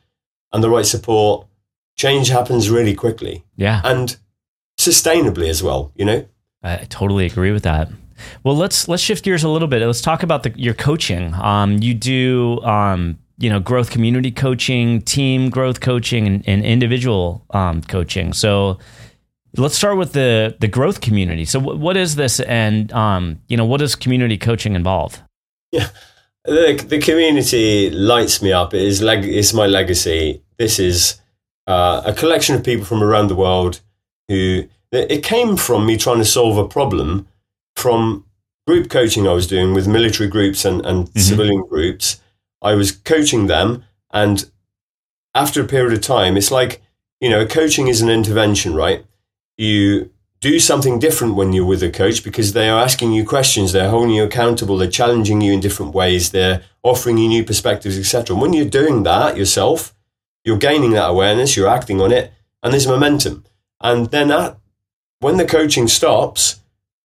[0.51, 1.47] and the right support,
[1.95, 3.81] change happens really quickly Yeah.
[3.83, 4.17] and
[4.79, 5.91] sustainably as well.
[5.95, 6.25] You know,
[6.63, 7.89] I totally agree with that.
[8.43, 9.81] Well, let's let's shift gears a little bit.
[9.85, 11.33] Let's talk about the, your coaching.
[11.35, 17.43] Um, you do um, you know growth community coaching, team growth coaching, and, and individual
[17.51, 18.33] um, coaching.
[18.33, 18.79] So
[19.57, 21.45] let's start with the the growth community.
[21.45, 25.21] So wh- what is this, and um, you know what does community coaching involve?
[25.71, 25.89] Yeah,
[26.45, 28.73] the the community lights me up.
[28.73, 29.25] It is leg.
[29.25, 30.41] It's my legacy.
[30.57, 31.19] This is
[31.67, 33.81] uh, a collection of people from around the world
[34.27, 37.27] who it came from me trying to solve a problem
[37.75, 38.25] from
[38.67, 41.19] group coaching I was doing with military groups and, and Mhm.
[41.19, 42.21] civilian groups.
[42.61, 44.49] I was coaching them, and
[45.35, 46.81] after a period of time, it's like
[47.21, 49.05] you know, coaching is an intervention, right?
[49.57, 53.71] You do something different when you're with a coach because they are asking you questions,
[53.71, 57.97] they're holding you accountable, they're challenging you in different ways, they're offering you new perspectives,
[57.97, 58.35] etc.
[58.35, 59.95] And when you're doing that yourself,
[60.43, 63.43] you're gaining that awareness, you're acting on it, and there's momentum.
[63.81, 64.57] And then that,
[65.19, 66.59] when the coaching stops,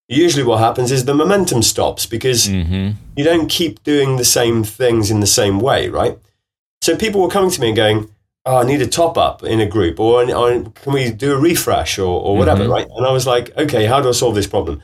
[0.09, 2.91] usually what happens is the momentum stops because Mm-hmm.
[3.17, 6.19] you don't keep doing the same things in the same way, right?
[6.83, 8.11] So people were coming to me and going,
[8.47, 11.39] oh, I need a top up in a group, or, or can we do a
[11.41, 12.71] refresh or, or whatever, Mhm.
[12.71, 12.87] right?
[12.97, 14.83] And I was like, okay, how do I solve this problem?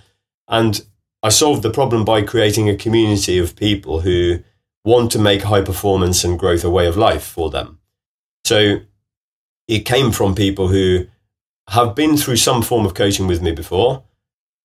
[0.49, 0.81] And
[1.23, 4.41] I solved the problem by creating a community of people who
[4.85, 7.79] want to make high performance and growth a way of life for them.
[8.45, 8.81] So
[9.67, 11.07] it came from people who
[11.71, 14.05] have been through some form of coaching with me before,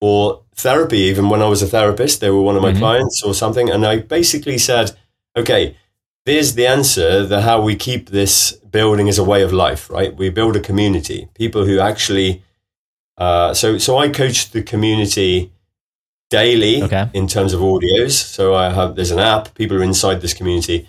[0.01, 2.77] or therapy, even when I was a therapist, they were one of my Mhm.
[2.79, 3.69] clients or something.
[3.71, 4.91] And I basically said,
[5.35, 5.77] okay,
[6.25, 10.15] there's the answer the how we keep this building as a way of life, right?
[10.15, 12.43] We build a community, people who actually,
[13.17, 15.51] uh, so, so I coach the community
[16.29, 17.09] daily Okay.
[17.13, 18.11] in terms of audios.
[18.11, 20.87] So I have, there's an app, people are inside this community.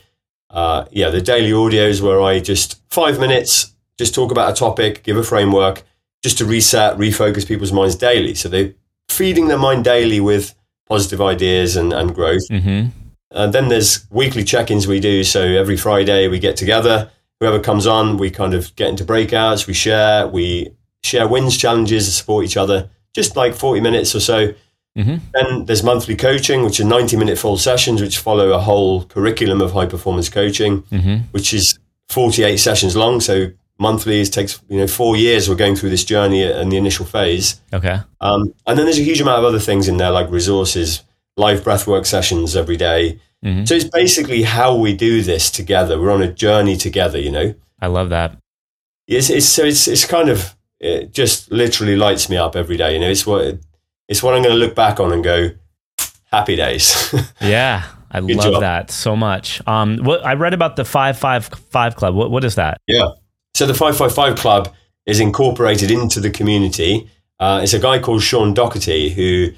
[0.48, 5.02] Uh, yeah, the daily audios where I just five minutes, just talk about a topic,
[5.02, 5.82] give a framework,
[6.22, 8.34] just to reset, refocus people's minds daily.
[8.34, 8.74] So they're
[9.08, 10.54] feeding their mind daily with
[10.88, 12.46] positive ideas and, and growth.
[12.50, 12.88] Mm-hmm.
[13.34, 15.24] And then there's weekly check-ins we do.
[15.24, 17.10] So every Friday we get together.
[17.40, 19.66] Whoever comes on, we kind of get into breakouts.
[19.66, 20.26] We share.
[20.28, 20.70] We
[21.02, 22.88] share wins, challenges, support each other.
[23.14, 24.54] Just like 40 minutes or so.
[24.96, 25.16] Mm-hmm.
[25.32, 29.72] Then there's monthly coaching, which are 90-minute full sessions, which follow a whole curriculum of
[29.72, 31.16] high-performance coaching, Mm-hmm.
[31.32, 31.78] which is
[32.10, 33.20] 48 sessions long.
[33.20, 35.48] So monthly it takes you know four years.
[35.48, 37.60] We're going through this journey in the initial phase.
[37.72, 38.00] Okay.
[38.20, 41.02] Um, and then there's a huge amount of other things in there, like resources,
[41.36, 43.18] live breathwork sessions every day.
[43.44, 43.66] Mhm.
[43.66, 46.00] So it's basically how we do this together.
[46.00, 47.54] We're on a journey together, you know.
[47.80, 48.36] I love that.
[49.08, 52.94] It's, it's so it's it's kind of it just literally lights me up every day.
[52.94, 53.58] You know, it's what
[54.08, 55.50] it's what I'm going to look back on and go,
[56.32, 57.12] happy days.
[57.40, 58.60] Yeah, I Good love job.
[58.60, 59.60] that so much.
[59.66, 62.14] Um, what I read about the five five five club.
[62.14, 62.78] What what is that?
[62.86, 63.08] yeah.
[63.54, 64.72] So the five five five club
[65.06, 67.10] is incorporated into the community.
[67.40, 69.50] Uh, it's a guy called Sean Doherty who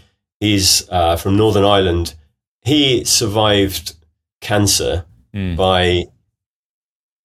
[0.45, 2.15] he's uh, from Northern Ireland.
[2.63, 3.95] He survived
[4.41, 5.05] cancer
[5.35, 5.57] Mm.
[5.57, 6.05] by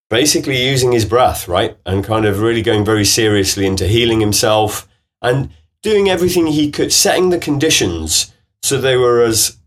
[0.08, 1.76] basically using his breath, right?
[1.86, 4.88] And kind of really going very seriously into healing himself
[5.22, 5.50] and
[5.82, 9.58] doing everything he could, setting the conditions so they were as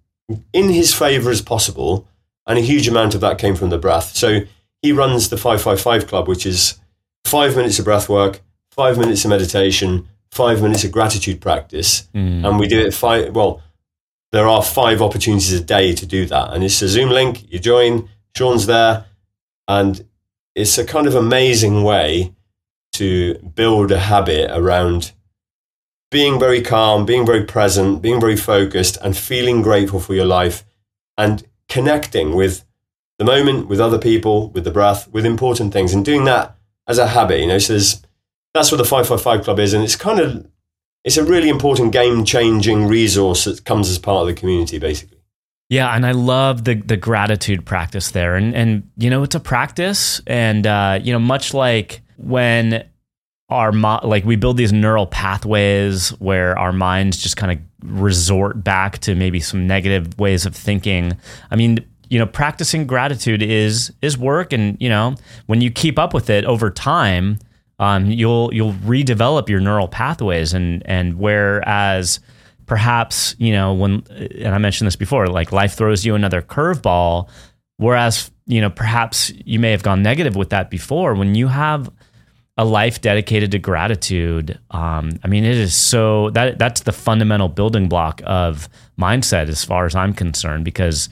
[0.52, 2.06] in his favor as possible.
[2.46, 4.16] And a huge amount of that came from the breath.
[4.16, 4.42] So
[4.82, 6.78] he runs the 555 Club, which is
[7.24, 12.46] five minutes of breath work, five minutes of meditation, five minutes of gratitude practice Mm.
[12.48, 13.36] and we do it five.
[13.36, 13.62] Well,
[14.32, 17.34] there are five opportunities a day to do that, and it's a Zoom link.
[17.52, 19.06] You join, Sean's there,
[19.68, 20.06] and
[20.56, 22.34] it's a kind of amazing way
[22.94, 25.12] to build a habit around
[26.12, 30.64] being very calm, being very present, being very focused, and feeling grateful for your life,
[31.18, 32.66] and connecting with
[33.20, 36.56] the moment, with other people, with the breath, with important things, and doing that
[36.88, 37.40] as a habit.
[37.40, 38.02] You know, so there's,
[38.54, 40.46] that's what the five five five club is, and it's kind of
[41.04, 45.18] it's a really important game changing resource that comes as part of the community, basically.
[45.70, 49.40] Yeah, and I love the the gratitude practice there, and and you know it's a
[49.40, 52.88] practice, and uh, you know much like when
[53.50, 57.60] our mo- like we build these neural pathways where our minds just kind of
[58.00, 61.18] resort back to maybe some negative ways of thinking.
[61.52, 65.16] I mean, you know, practicing gratitude is is work, and you know
[65.48, 67.40] when you keep up with it over time,
[67.80, 72.20] um, you'll you'll redevelop your neural pathways, and and whereas
[72.66, 77.30] perhaps you know when and i mentioned this before like life throws you another curveball
[77.78, 81.90] whereas you know perhaps you may have gone negative with that before when you have
[82.58, 87.50] a life dedicated to gratitude um, i mean it is so that that's the fundamental
[87.50, 91.10] building block of mindset as far as i'm concerned because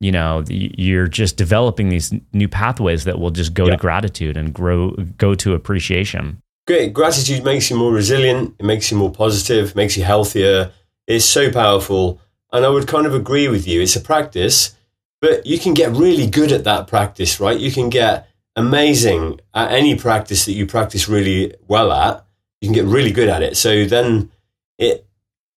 [0.00, 3.72] you know you're just developing these new pathways that will just go yeah.
[3.72, 6.40] to gratitude and grow go to appreciation.
[6.66, 6.92] Great.
[6.92, 8.54] Gratitude makes you more resilient.
[8.58, 9.74] It makes you more positive.
[9.74, 10.70] Makes you healthier.
[11.06, 12.20] It's so powerful.
[12.52, 13.82] And i would kind of agree with you.
[13.82, 14.74] It's a practice
[15.20, 17.58] but you can get really good at that practice right?
[17.58, 22.24] You can get amazing at any practice that you practice really well at.
[22.60, 23.56] You can get really good at it.
[23.56, 24.30] So then
[24.78, 25.06] it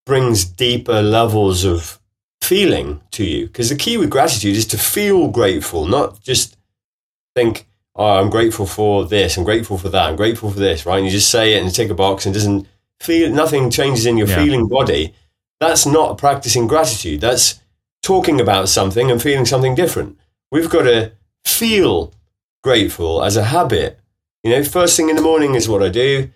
[0.05, 1.99] brings deeper levels of
[2.51, 3.47] feeling to you.
[3.47, 6.57] Because the key with gratitude is to feel grateful, not just
[7.33, 10.97] think, oh, I'm grateful for this, I'm grateful for that, I'm grateful for this, right?
[10.97, 12.67] And you just say it and you tick a box and doesn't
[12.99, 14.35] feel, nothing changes in your yeah.
[14.35, 15.13] feeling body.
[15.61, 17.21] That's not practicing gratitude.
[17.21, 17.61] That's
[18.01, 20.17] talking about something and feeling something different.
[20.51, 21.13] We've got to
[21.45, 22.13] feel
[22.65, 23.97] grateful as a habit.
[24.43, 26.29] You know, first thing in the morning is what I do.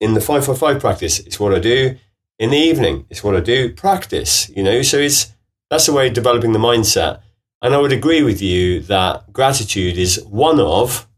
[0.00, 1.96] In the 555 practice, it's what I do.
[2.40, 3.72] In the evening, it's what I do.
[3.72, 5.32] Practice, you know, so it's
[5.74, 7.20] that's a way of developing the mindset.
[7.60, 11.08] And I would agree with you that gratitude is one of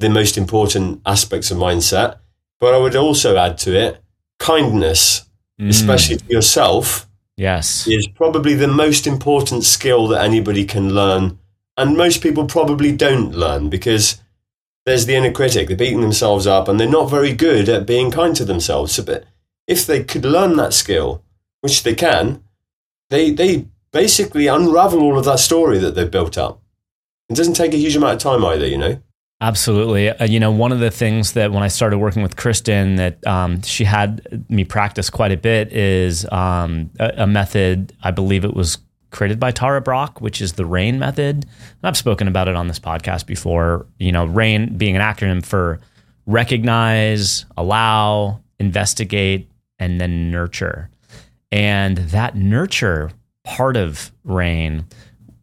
[0.00, 2.18] the most important aspects of mindset.
[2.58, 4.02] But I would also add to it
[4.40, 5.28] kindness,
[5.60, 5.68] mm.
[5.68, 7.06] especially to yourself.
[7.36, 7.86] Yes.
[7.86, 11.38] Is probably the most important skill that anybody can learn.
[11.76, 14.20] And most people probably don't learn because
[14.84, 15.68] there's the inner critic.
[15.68, 18.94] They're beating themselves up and they're not very good at being kind to themselves.
[18.94, 19.26] So, but
[19.68, 21.22] if they could learn that skill,
[21.60, 22.42] which they can,
[23.10, 26.60] they they basically unravel all of that story that they've built up.
[27.30, 29.00] It doesn't take a huge amount of time either, you know.
[29.40, 30.10] Absolutely.
[30.10, 33.26] Uh, you know, one of the things that when I started working with Kristen that
[33.26, 38.44] um, she had me practice quite a bit is um, a, a, method, I believe
[38.44, 38.76] it was
[39.10, 41.36] created by Tara Brach, which is the RAIN method.
[41.44, 43.86] And I've spoken about it on this podcast before.
[43.98, 45.80] You know, RAIN being an acronym for
[46.26, 50.90] recognize, allow, investigate, and then nurture.
[51.50, 53.10] And that nurture
[53.46, 54.84] part of rain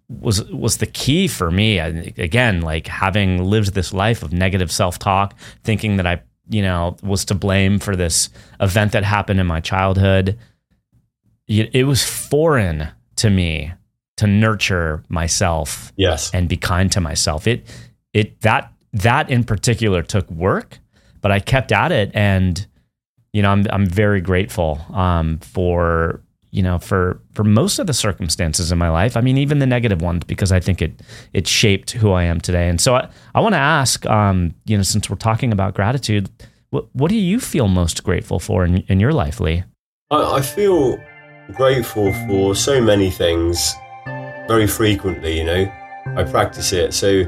[0.10, 1.80] was was the key for me.
[1.80, 6.98] Again, like having lived this life of negative self talk, thinking that I you know
[7.02, 10.38] was to blame for this event that happened in my childhood.
[11.48, 13.74] It was foreign to me
[14.18, 17.48] to nurture myself, yes, and be kind to myself.
[17.48, 17.66] It
[18.14, 20.80] it that that in particular took work,
[21.22, 22.66] but I kept at it, and
[23.32, 26.23] you know I'm I'm very grateful um, for
[26.54, 29.18] you know, for for most of the circumstances in my life.
[29.18, 31.02] I mean, even the negative ones, because I think it
[31.34, 32.70] it shaped who I am today.
[32.70, 36.30] And so I, I want to ask, um, you know, since we're talking about gratitude,
[36.70, 39.64] what what do you feel most grateful for in, in your life, Lee?
[40.12, 41.00] I, I feel
[41.54, 43.74] grateful for so many things
[44.48, 45.72] very frequently, you know.
[46.16, 46.94] I practice it.
[46.94, 47.24] So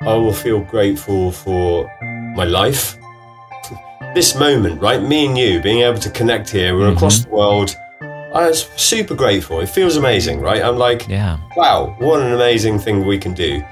[0.00, 1.86] I will feel grateful for
[2.34, 2.96] my life.
[4.14, 5.02] This moment, right?
[5.02, 6.74] Me and you being able to connect here.
[6.74, 6.96] We're mm-hmm.
[6.96, 7.76] across the world
[8.34, 9.60] I was super grateful.
[9.60, 10.62] It feels amazing, right?
[10.62, 11.38] I'm like, yeah.
[11.56, 13.64] wow, what an amazing thing we can do.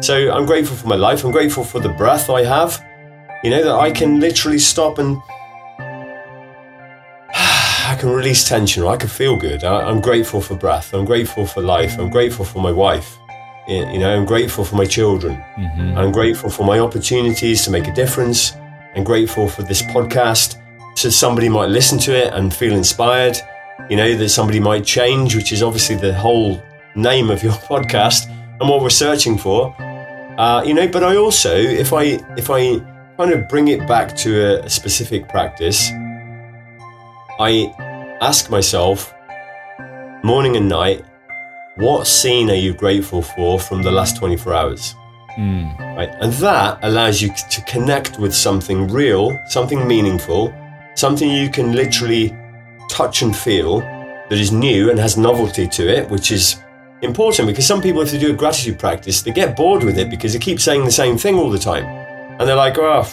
[0.00, 1.24] So I'm grateful for my life.
[1.24, 2.84] I'm grateful for the breath I have.
[3.42, 5.18] You know, that I can literally stop and
[7.34, 9.64] I can release tension or I can feel good.
[9.64, 10.94] I, am grateful for breath.
[10.94, 11.98] I'm grateful for life.
[11.98, 13.18] I'm grateful for my wife.
[13.66, 15.42] You know, I'm grateful for my children.
[15.58, 15.98] Mm-hmm.
[15.98, 18.52] I'm grateful for my opportunities to make a difference.
[18.94, 20.62] I'm grateful for this podcast
[20.96, 23.36] so somebody might listen to it and feel inspired
[23.88, 26.62] you know, that somebody might change, which is obviously the whole
[26.94, 29.74] name of your podcast and what we're searching for.
[30.38, 32.78] Uh, you know, but I also, if I if I
[33.16, 35.90] kind of bring it back to a, a specific practice,
[37.38, 37.72] I
[38.20, 39.14] ask myself
[40.22, 41.04] morning and night,
[41.76, 44.94] what scene are you grateful for from the last 24 hours?
[45.36, 45.78] Mm.
[45.96, 46.10] Right?
[46.20, 50.54] And that allows you to connect with something real, something meaningful,
[50.94, 52.34] something you can literally
[52.96, 56.56] touch and feel that is new and has novelty to it, which is
[57.02, 60.08] important because some people, if they do a gratitude practice, they get bored with it
[60.08, 61.84] because they keep saying the same thing all the time.
[62.38, 63.06] And they're like, oh,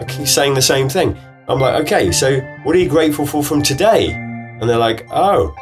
[0.00, 1.16] I keep saying the same thing.
[1.48, 4.12] I'm like, okay, so what are you grateful for from today?
[4.12, 5.54] And they're like, oh,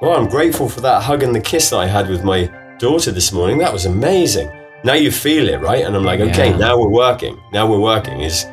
[0.00, 2.46] well, I'm grateful for that hug and the kiss that I had with my
[2.78, 3.58] daughter this morning.
[3.58, 4.50] That was amazing.
[4.82, 5.84] Now you feel it, right?
[5.84, 6.56] And I'm like, okay, yeah.
[6.56, 7.38] now we're working.
[7.52, 8.22] Now we're working.
[8.22, 8.46] Is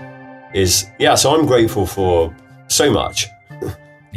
[0.53, 1.15] is yeah.
[1.15, 2.36] So I'm grateful for
[2.67, 3.27] so much.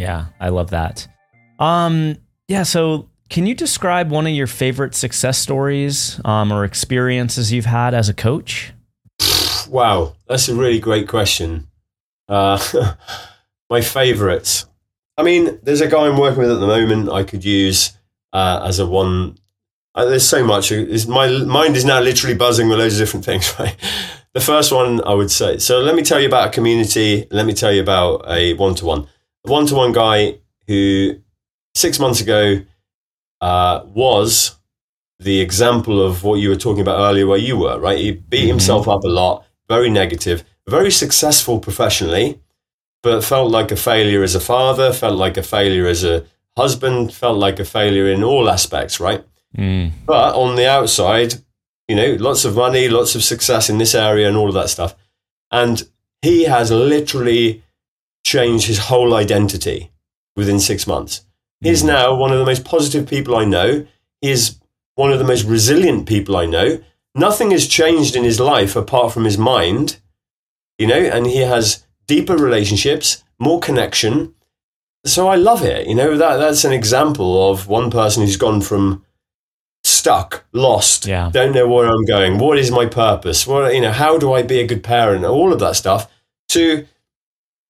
[0.01, 1.07] Yeah, I love that.
[1.59, 2.17] Um,
[2.49, 2.63] yeah.
[2.63, 7.95] So, can you describe one of your favorite success stories um, or experiences you've had
[7.95, 8.73] as a coach?
[9.69, 11.69] Wow, that's a really great question.
[12.29, 12.59] Uh,
[13.71, 14.67] my favorites.
[15.17, 17.11] I mean, there's a guy I'm working with at the moment.
[17.11, 17.93] I could use
[18.33, 19.37] uh, as a one.
[19.95, 20.73] Uh, there's so much.
[20.73, 23.55] It's, my mind is now literally buzzing with loads of different things.
[23.59, 23.77] Right.
[24.33, 25.59] The first one I would say.
[25.59, 27.27] So let me tell you about a community.
[27.33, 29.09] Let me tell you about a one to one
[29.43, 31.21] one to one guy who
[31.75, 32.61] six months ago
[33.41, 34.59] uh, was
[35.19, 37.99] the example of what you were talking about earlier, where you were, right?
[37.99, 38.49] He beat mm-hmm.
[38.49, 42.41] himself up a lot, very negative, very successful professionally,
[43.03, 46.25] but felt like a failure as a father, felt like a failure as a
[46.57, 49.25] husband, felt like a failure in all aspects, right?
[49.57, 49.93] Mm.
[50.07, 51.35] But on the outside,
[51.89, 54.71] you know, lots of money, lots of success in this area and all of that
[54.71, 54.95] stuff.
[55.51, 55.83] And
[56.23, 57.63] he has literally
[58.25, 59.93] changed his whole identity
[60.37, 61.25] within six months.
[61.61, 61.89] He's mm.
[61.89, 63.87] now one of the most positive people I know.
[64.21, 64.59] He is
[64.95, 66.83] one of the most resilient people I know.
[67.15, 69.99] Nothing has changed in his life apart from his mind,
[70.79, 74.35] you know, and he has deeper relationships, more connection.
[75.05, 75.87] So I love it.
[75.87, 79.05] You know, that that's an example of one person who's gone from
[79.83, 81.31] stuck, lost, yeah.
[81.33, 84.43] don't know where I'm going, what is my purpose, what you know, how do I
[84.43, 86.11] be a good parent, all of that stuff,
[86.51, 86.87] to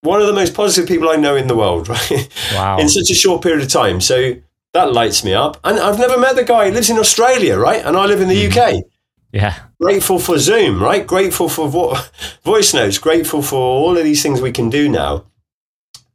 [0.03, 2.29] one of the most positive people I know in the world, right?
[2.55, 2.79] Wow.
[2.79, 4.01] in such a short period of time.
[4.01, 4.35] So
[4.73, 5.59] that lights me up.
[5.65, 6.67] And I've never met the guy.
[6.67, 7.85] He lives in Australia, right?
[7.85, 8.57] And I live in the mm.
[8.57, 8.85] UK.
[9.33, 9.59] Yeah.
[9.81, 11.07] Grateful for Zoom, right?
[11.07, 11.97] Grateful for vo-
[12.45, 12.99] voice notes.
[12.99, 15.25] Grateful for all of these things we can do now.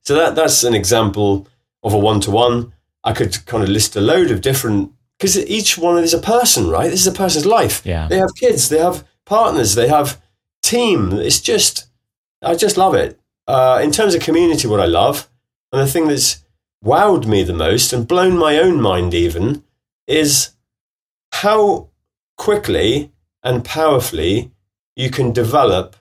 [0.02, 1.48] So that that's an example
[1.82, 2.74] of a one to one.
[3.04, 6.70] I could kind of list a load of different because each one is a person,
[6.70, 6.90] right?
[6.90, 7.82] This is a person's life.
[7.86, 8.08] Yeah.
[8.08, 8.70] They have kids.
[8.70, 9.76] They have partners.
[9.76, 10.22] They have
[10.62, 11.14] team.
[11.14, 11.88] It's just,
[12.42, 13.20] I just love it.
[13.48, 15.30] Uh, in terms of community, what I love
[15.72, 16.44] and the thing that's
[16.84, 19.64] wowed me the most and blown my own mind even
[20.08, 20.52] is
[21.34, 21.90] how
[22.38, 23.12] quickly
[23.44, 24.52] and powerfully
[24.96, 25.96] you can develop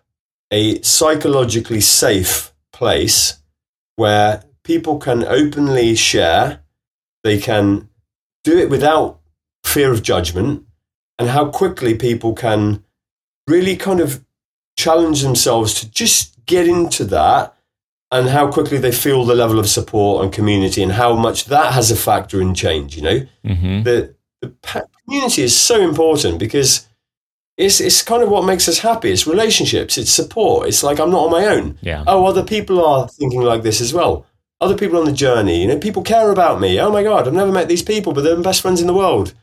[0.51, 3.39] a psychologically safe place
[3.97, 6.63] where people can openly share,
[7.23, 7.89] they can
[8.45, 9.21] do it without
[9.65, 10.65] fear of judgment,
[11.19, 12.85] and how quickly people can
[13.49, 14.25] really kind of
[14.77, 17.55] challenge themselves to just get into that
[18.11, 21.73] and how quickly they feel the level of support and community and how much that
[21.73, 23.83] has a factor in change you know mm-hmm.
[23.83, 26.87] the, the community is so important because
[27.57, 29.11] it's it's kind of what makes us happy.
[29.11, 29.97] It's relationships.
[29.97, 30.69] It's support.
[30.69, 31.79] It's like I'm not on my own.
[31.83, 32.05] Yeah.
[32.07, 34.27] Oh, other people are thinking like this as well.
[34.61, 35.63] Other people on the journey.
[35.63, 36.81] You know, people care about me.
[36.81, 38.95] Oh my god, I've never met these people, but they're the best friends in the
[38.95, 39.35] world.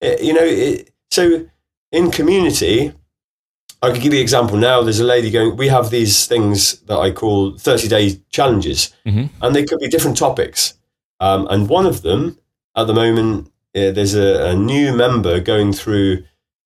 [0.00, 1.46] It, you know, it, so
[1.90, 2.92] in community,
[3.80, 4.82] I could give you an example now.
[4.82, 5.56] There's a lady going.
[5.56, 9.26] We have these things that I call 30 day challenges, mm-hmm.
[9.42, 10.74] and they could be different topics.
[11.20, 12.38] Um, and one of them
[12.76, 16.24] at the moment, uh, there's a, a new member going through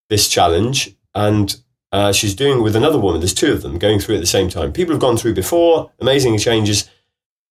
[0.09, 1.57] this challenge, and
[1.93, 3.21] uh, she's doing it with another woman.
[3.21, 4.73] There's two of them going through at the same time.
[4.73, 6.89] People have gone through before, amazing changes.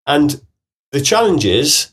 [0.08, 0.42] And
[0.92, 1.92] the challenge is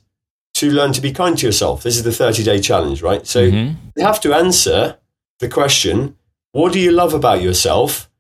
[0.55, 1.83] to learn to be kind to yourself.
[1.83, 3.27] This is the 30 day challenge, right?
[3.27, 3.75] So mm-hmm.
[3.97, 4.99] you have to answer
[5.39, 6.17] the question
[6.53, 8.11] what do you love about yourself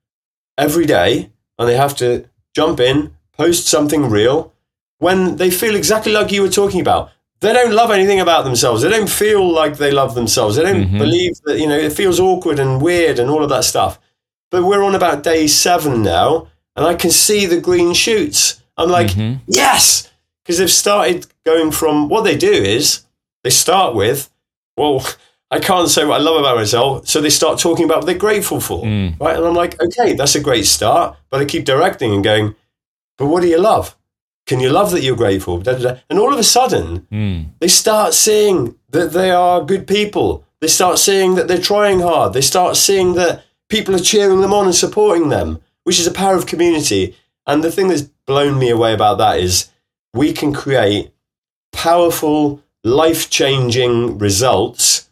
[0.57, 1.31] every day?
[1.59, 4.53] And they have to jump in, post something real
[4.99, 7.11] when they feel exactly like you were talking about
[7.41, 8.83] they don't love anything about themselves.
[8.83, 10.57] They don't feel like they love themselves.
[10.57, 10.99] They don't mm-hmm.
[10.99, 14.01] believe that, you know, it feels awkward and weird and all of that stuff.
[14.51, 18.62] But we're on about day seven now, and I can see the green shoots.
[18.76, 19.43] I'm like, mm-hmm.
[19.47, 20.11] yes,
[20.43, 23.05] because they've started going from what they do is
[23.45, 24.31] they start with,
[24.76, 25.07] well,
[25.51, 27.09] I can't say what I love about myself.
[27.09, 28.84] So they start talking about what they're grateful for.
[28.84, 29.18] Mm.
[29.18, 29.36] Right.
[29.36, 31.16] And I'm like, okay, that's a great start.
[31.30, 32.55] But I keep directing and going,
[33.16, 33.96] but what do you love?
[34.46, 35.59] Can you love that you're grateful?
[35.59, 36.01] Da, da, da.
[36.11, 37.46] And all of a sudden, mm.
[37.61, 40.44] they start seeing that they are good people.
[40.61, 42.32] They start seeing that they're trying hard.
[42.32, 46.12] They start seeing that people are cheering them on and supporting them, which is a
[46.12, 47.16] power of community.
[47.46, 49.70] And the thing that's blown me away about that is
[50.12, 51.11] we can create
[51.72, 55.07] powerful, life changing results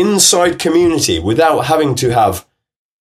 [0.00, 2.46] inside community without having to have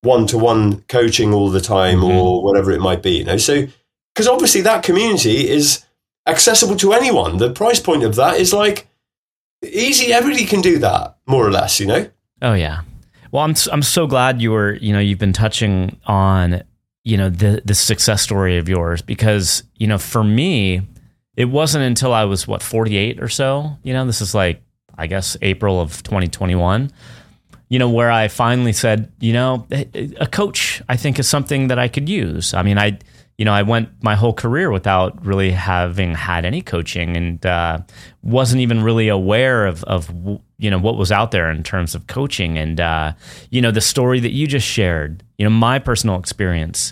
[0.02, 2.18] one to one coaching all the time mm-hmm.
[2.18, 3.18] or whatever it might be.
[3.18, 3.68] You know, so
[4.14, 5.86] because obviously that community is
[6.28, 7.38] accessible to anyone.
[7.38, 8.88] The price point of that is like
[9.64, 10.14] easy.
[10.14, 11.80] Everybody can do that, more or less.
[11.80, 12.10] You know.
[12.42, 12.82] Oh yeah.
[13.32, 16.64] Well, I'm I'm so glad you were you know you've been touching on
[17.04, 20.82] you know the the success story of yours because you know for me
[21.36, 24.62] it wasn't until I was what 48 or so you know this is like
[25.00, 26.92] I guess April of 2021
[27.70, 31.80] you know where I finally said you know a coach I think is something that
[31.80, 33.00] I could use I mean I
[33.40, 37.80] you know, I went my whole career without really having had any coaching and uh,
[38.22, 40.12] wasn't even really aware of, of,
[40.58, 42.58] you know, what was out there in terms of coaching.
[42.58, 43.14] And, uh,
[43.50, 46.92] you know, the story that you just shared, you know, my personal experience,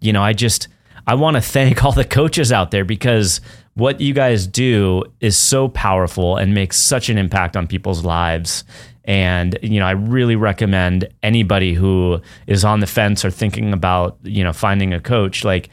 [0.00, 0.68] you know, I just,
[1.08, 3.40] I want to thank all the coaches out there because
[3.80, 8.62] what you guys do is so powerful and makes such an impact on people's lives.
[9.04, 14.18] And you know, I really recommend anybody who is on the fence or thinking about
[14.22, 15.70] you know finding a coach, like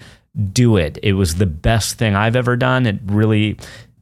[0.54, 0.98] do it.
[1.04, 2.86] It was the best thing I've ever done.
[2.86, 3.58] It really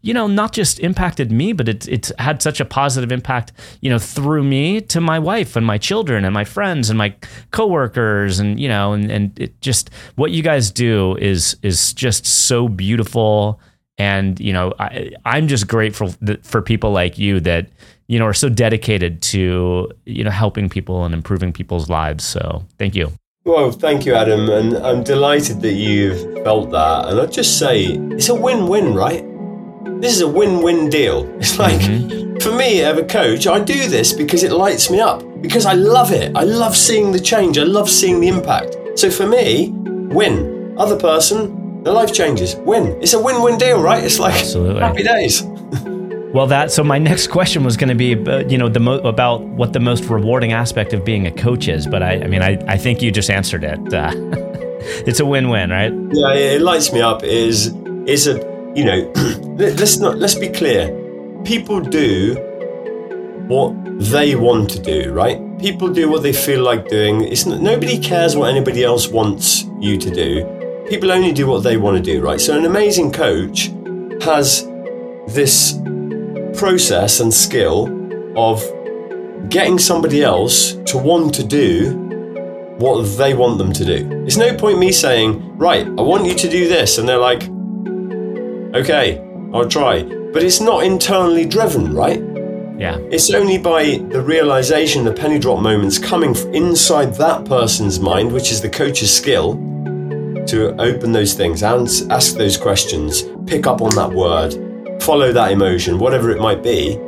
[0.05, 3.89] you know, not just impacted me, but it's it's had such a positive impact, you
[3.89, 7.15] know, through me to my wife and my children and my friends and my
[7.49, 12.27] coworkers and you know, and and it just what you guys do is is just
[12.27, 13.59] so beautiful.
[13.97, 17.69] And you know, I, I'm just grateful for people like you that
[18.07, 22.25] you know are so dedicated to you know helping people and improving people's lives.
[22.25, 23.11] So thank you.
[23.45, 27.09] Well, thank you, Adam, and I'm delighted that you've felt that.
[27.09, 29.23] And I'd just say it's a win-win, right?
[30.01, 31.25] this is a win-win deal.
[31.39, 32.37] It's like mm-hmm.
[32.37, 35.73] for me as a coach, I do this because it lights me up because I
[35.73, 36.35] love it.
[36.35, 37.57] I love seeing the change.
[37.57, 38.77] I love seeing the impact.
[38.95, 39.69] So for me,
[40.19, 40.75] win.
[40.77, 42.55] Other person, the life changes.
[42.55, 42.99] Win.
[43.01, 44.03] It's a win-win deal, right?
[44.03, 44.81] It's like Absolutely.
[44.81, 45.43] happy days.
[46.33, 48.99] well, that so my next question was going to be, uh, you know, the mo-
[48.99, 51.85] about what the most rewarding aspect of being a coach is.
[51.85, 53.93] But I, I mean, I, I think you just answered it.
[53.93, 54.11] Uh,
[55.05, 55.93] it's a win-win, right?
[56.11, 57.23] Yeah, it lights me up.
[57.23, 57.67] It is
[58.07, 58.33] is a
[58.75, 59.11] you know,
[59.55, 60.89] let's not let's be clear.
[61.45, 62.33] People do
[63.47, 65.39] what they want to do, right?
[65.59, 67.21] People do what they feel like doing.
[67.21, 70.64] It's not, nobody cares what anybody else wants you to do.
[70.89, 72.39] People only do what they want to do, right?
[72.39, 73.71] So an amazing coach
[74.21, 74.67] has
[75.27, 75.79] this
[76.57, 77.87] process and skill
[78.37, 78.63] of
[79.49, 81.97] getting somebody else to want to do
[82.77, 84.23] what they want them to do.
[84.25, 87.43] It's no point me saying, right, I want you to do this, and they're like,
[88.75, 89.23] okay,
[89.53, 90.03] I'll try.
[90.03, 92.19] But it's not internally driven, right?
[92.77, 92.97] Yeah.
[93.09, 98.51] It's only by the realization, the penny drop moments coming inside that person's mind, which
[98.51, 99.55] is the coach's skill,
[100.47, 105.51] to open those things, and ask those questions, pick up on that word, follow that
[105.51, 106.99] emotion, whatever it might be.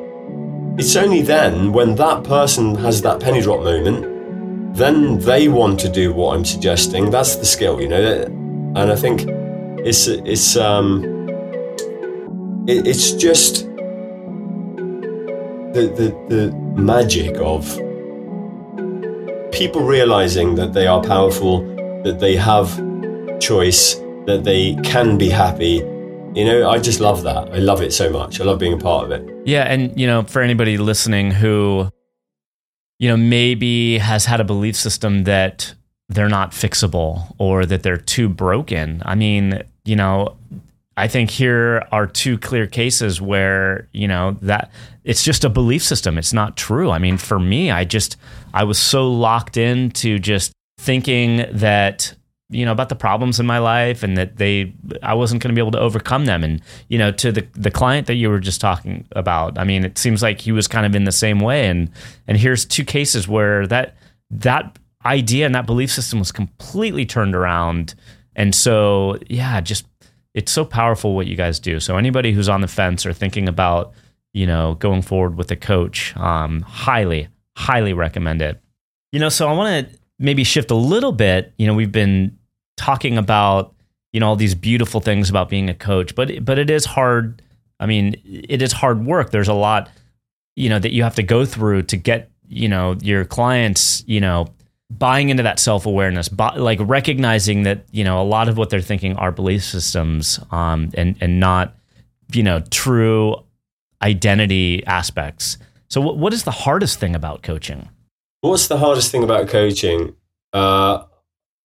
[0.78, 5.90] It's only then when that person has that penny drop moment, then they want to
[5.90, 7.10] do what I'm suggesting.
[7.10, 8.24] That's the skill, you know.
[8.76, 9.26] And I think
[9.84, 11.04] it's it's um
[12.68, 13.66] it, it's just
[15.74, 17.66] the, the, the magic of
[19.52, 21.62] people realizing that they are powerful,
[22.04, 22.80] that they have
[23.40, 25.84] choice, that they can be happy.
[26.36, 27.50] You know, I just love that.
[27.52, 28.40] I love it so much.
[28.40, 29.48] I love being a part of it.
[29.48, 29.64] Yeah.
[29.64, 31.90] And, you know, for anybody listening who,
[33.00, 35.74] you know, maybe has had a belief system that
[36.10, 39.02] they're not fixable or that they're too broken.
[39.06, 40.36] I mean, you know,
[40.96, 44.72] I think here are two clear cases where, you know, that
[45.04, 46.18] it's just a belief system.
[46.18, 46.92] It's not true.
[46.92, 48.18] I mean, for me, I just,
[48.54, 52.14] I was so locked into just thinking that,
[52.50, 54.74] you know, about the problems in my life and that they,
[55.04, 56.43] I wasn't going to be able to overcome them.
[56.43, 59.84] And, you know, to the, the client that you were just talking about, I mean,
[59.84, 61.68] it seems like he was kind of in the same way.
[61.68, 61.91] And,
[62.26, 63.98] and here's two cases where that,
[64.30, 67.95] that idea and that belief system was completely turned around.
[68.36, 69.86] And so, yeah, just
[70.34, 71.80] it's so powerful what you guys do.
[71.80, 73.93] So anybody who's on the fence or thinking about,
[74.34, 77.28] you know, going forward with a coach, um, highly,
[77.58, 78.62] highly recommend it.
[79.12, 81.53] You know, so I want to maybe shift a little bit.
[81.57, 82.38] You know, we've been
[82.76, 83.74] talking about,
[84.13, 87.41] you know, all these beautiful things about being a coach, but but it is hard.
[87.80, 89.32] I mean, it is hard work.
[89.32, 89.89] There's a lot,
[90.55, 94.20] you know, that you have to go through to get, you know, your clients, you
[94.20, 94.47] know,
[94.89, 98.82] buying into that self awareness, like recognizing that you know a lot of what they're
[98.82, 101.76] thinking are belief systems, um, and and not
[102.32, 103.36] you know true
[104.01, 105.57] identity aspects.
[105.89, 107.89] So, what, what is the hardest thing about coaching?
[108.42, 110.16] What's the hardest thing about coaching?
[110.54, 111.06] Uh,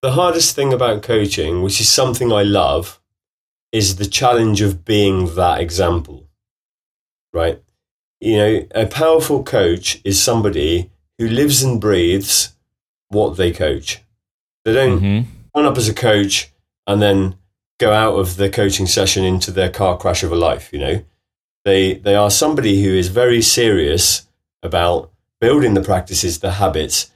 [0.01, 3.01] the hardest thing about coaching, which is something I love,
[3.71, 6.29] is the challenge of being that example.
[7.33, 7.63] Right?
[8.21, 12.55] You know, a powerful coach is somebody who lives and breathes
[13.09, 14.01] what they coach.
[14.65, 15.31] They don't mm-hmm.
[15.55, 16.53] turn up as a coach
[16.87, 17.37] and then
[17.79, 20.73] go out of the coaching session into their car crash of a life.
[20.73, 21.05] You know,
[21.65, 24.29] they they are somebody who is very serious
[24.63, 25.11] about
[25.43, 27.11] building the practices, the habits.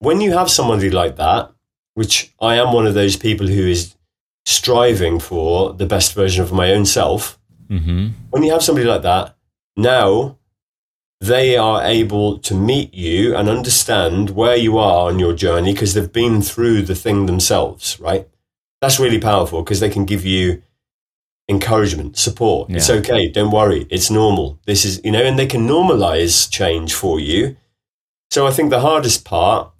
[0.00, 1.50] When you have somebody like that,
[1.94, 3.96] which I am one of those people who is
[4.44, 7.38] striving for the best version of my own self.
[7.68, 8.08] Mm-hmm.
[8.30, 9.34] When you have somebody like that,
[9.76, 10.36] now
[11.20, 15.94] they are able to meet you and understand where you are on your journey because
[15.94, 18.28] they've been through the thing themselves, right?
[18.80, 20.62] That's really powerful because they can give you
[21.48, 22.70] encouragement, support.
[22.70, 22.76] Yeah.
[22.76, 23.28] It's okay.
[23.28, 23.86] Don't worry.
[23.90, 24.58] It's normal.
[24.66, 27.56] This is, you know, and they can normalize change for you.
[28.30, 29.70] So I think the hardest part,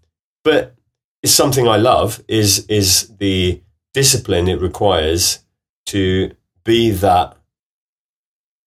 [0.43, 0.75] but
[1.23, 3.63] it's something I love, is is the
[3.95, 5.41] discipline it requires
[5.87, 6.33] to
[6.65, 7.37] be that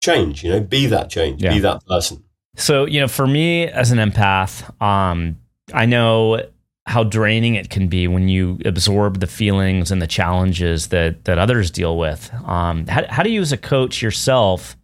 [0.03, 1.53] change, you know, be that change, yeah.
[1.53, 2.23] be that person.
[2.55, 5.38] So, you know, for me as an empath, um,
[5.73, 6.45] I know
[6.86, 11.39] how draining it can be when you absorb the feelings and the challenges that that
[11.39, 12.31] others deal with.
[12.45, 14.77] Um, how, how do you, as a coach yourself,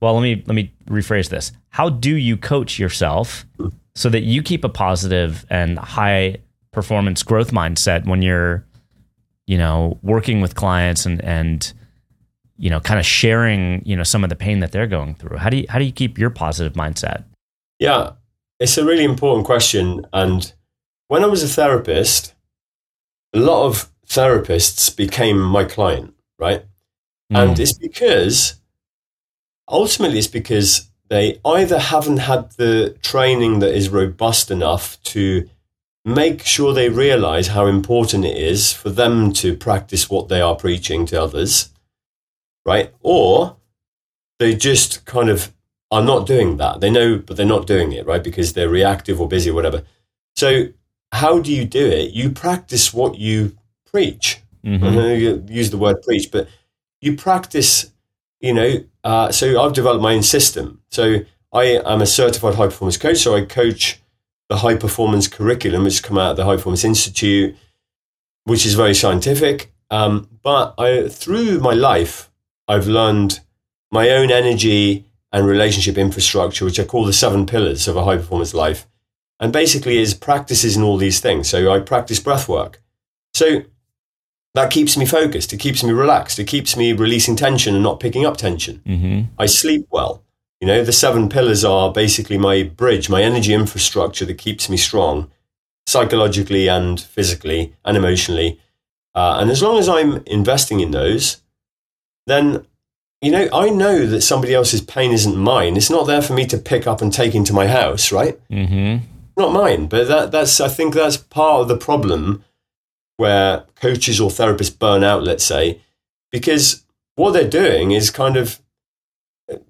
[0.00, 1.52] well, let me let me rephrase this.
[1.70, 3.46] How do you coach yourself
[3.94, 6.36] so that you keep a positive and high
[6.72, 8.64] performance growth mindset when you're,
[9.46, 11.72] you know, working with clients and and
[12.56, 15.38] you know, kind of sharing, you know, some of the pain that they're going through?
[15.38, 17.24] How do you how do you keep your positive mindset?
[17.78, 18.12] Yeah,
[18.60, 20.06] it's a really important question.
[20.12, 20.52] And
[21.08, 22.34] when I was a therapist,
[23.32, 26.64] a lot of therapists became my client, right?
[27.32, 27.50] Mm.
[27.50, 28.60] And it's because
[29.68, 35.48] ultimately it's because they either haven't had the training that is robust enough to
[36.04, 40.54] make sure they realize how important it is for them to practice what they are
[40.54, 41.70] preaching to others,
[42.64, 42.92] right?
[43.00, 43.56] Or
[44.38, 45.52] they just kind of
[45.90, 46.80] are not doing that.
[46.80, 48.22] They know, but they're not doing it, right?
[48.22, 49.82] Because they're reactive or busy or whatever.
[50.36, 50.68] So,
[51.12, 52.10] how do you do it?
[52.10, 53.56] You practice what you
[53.90, 54.40] preach.
[54.64, 54.84] Mm-hmm.
[54.84, 56.48] I know you use the word preach, but
[57.00, 57.92] you practice,
[58.44, 58.84] you know.
[59.02, 60.82] Uh, so, I've developed my own system.
[60.90, 61.20] So,
[61.52, 63.18] I am a certified high performance coach.
[63.18, 64.00] So, I coach
[64.48, 67.56] the high performance curriculum, which come out of the High Performance Institute,
[68.44, 69.72] which is very scientific.
[69.90, 72.30] Um, but I, through my life,
[72.68, 73.40] I've learned
[73.90, 78.16] my own energy and relationship infrastructure, which I call the seven pillars of a high
[78.16, 78.86] performance life.
[79.40, 81.48] And basically is practices in all these things.
[81.48, 82.80] So I practice breath work.
[83.34, 83.62] So
[84.54, 85.52] that keeps me focused.
[85.52, 86.38] It keeps me relaxed.
[86.38, 88.82] It keeps me releasing tension and not picking up tension.
[88.86, 89.22] Mm-hmm.
[89.38, 90.22] I sleep well.
[90.60, 94.76] You know, the seven pillars are basically my bridge, my energy infrastructure that keeps me
[94.76, 95.30] strong
[95.86, 98.60] psychologically and physically and emotionally.
[99.14, 101.42] Uh, and as long as I'm investing in those,
[102.26, 102.64] then
[103.20, 105.78] you know, I know that somebody else's pain isn't mine.
[105.78, 108.38] It's not there for me to pick up and take into my house, right?
[108.50, 109.04] Mm-hmm.
[109.38, 109.86] Not mine.
[109.86, 112.44] But that, that's, I think that's part of the problem
[113.16, 115.80] where coaches or therapists burn out, let's say,
[116.30, 116.84] because
[117.16, 118.60] what they're doing is kind of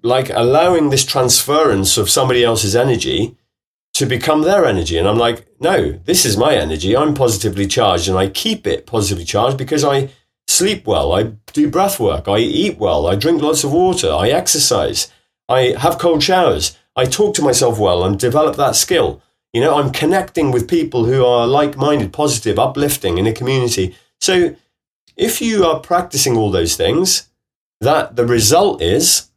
[0.01, 3.37] like allowing this transference of somebody else's energy
[3.93, 4.97] to become their energy.
[4.97, 6.95] And I'm like, no, this is my energy.
[6.95, 10.09] I'm positively charged and I keep it positively charged because I
[10.47, 14.29] sleep well, I do breath work, I eat well, I drink lots of water, I
[14.29, 15.11] exercise,
[15.49, 18.03] I have cold showers, I talk to myself well.
[18.03, 19.21] And develop that skill.
[19.55, 23.95] You know, I'm connecting with people who are like minded, positive, uplifting in a community.
[24.19, 24.53] So
[25.15, 27.29] if you are practicing all those things,
[27.79, 29.31] that the result is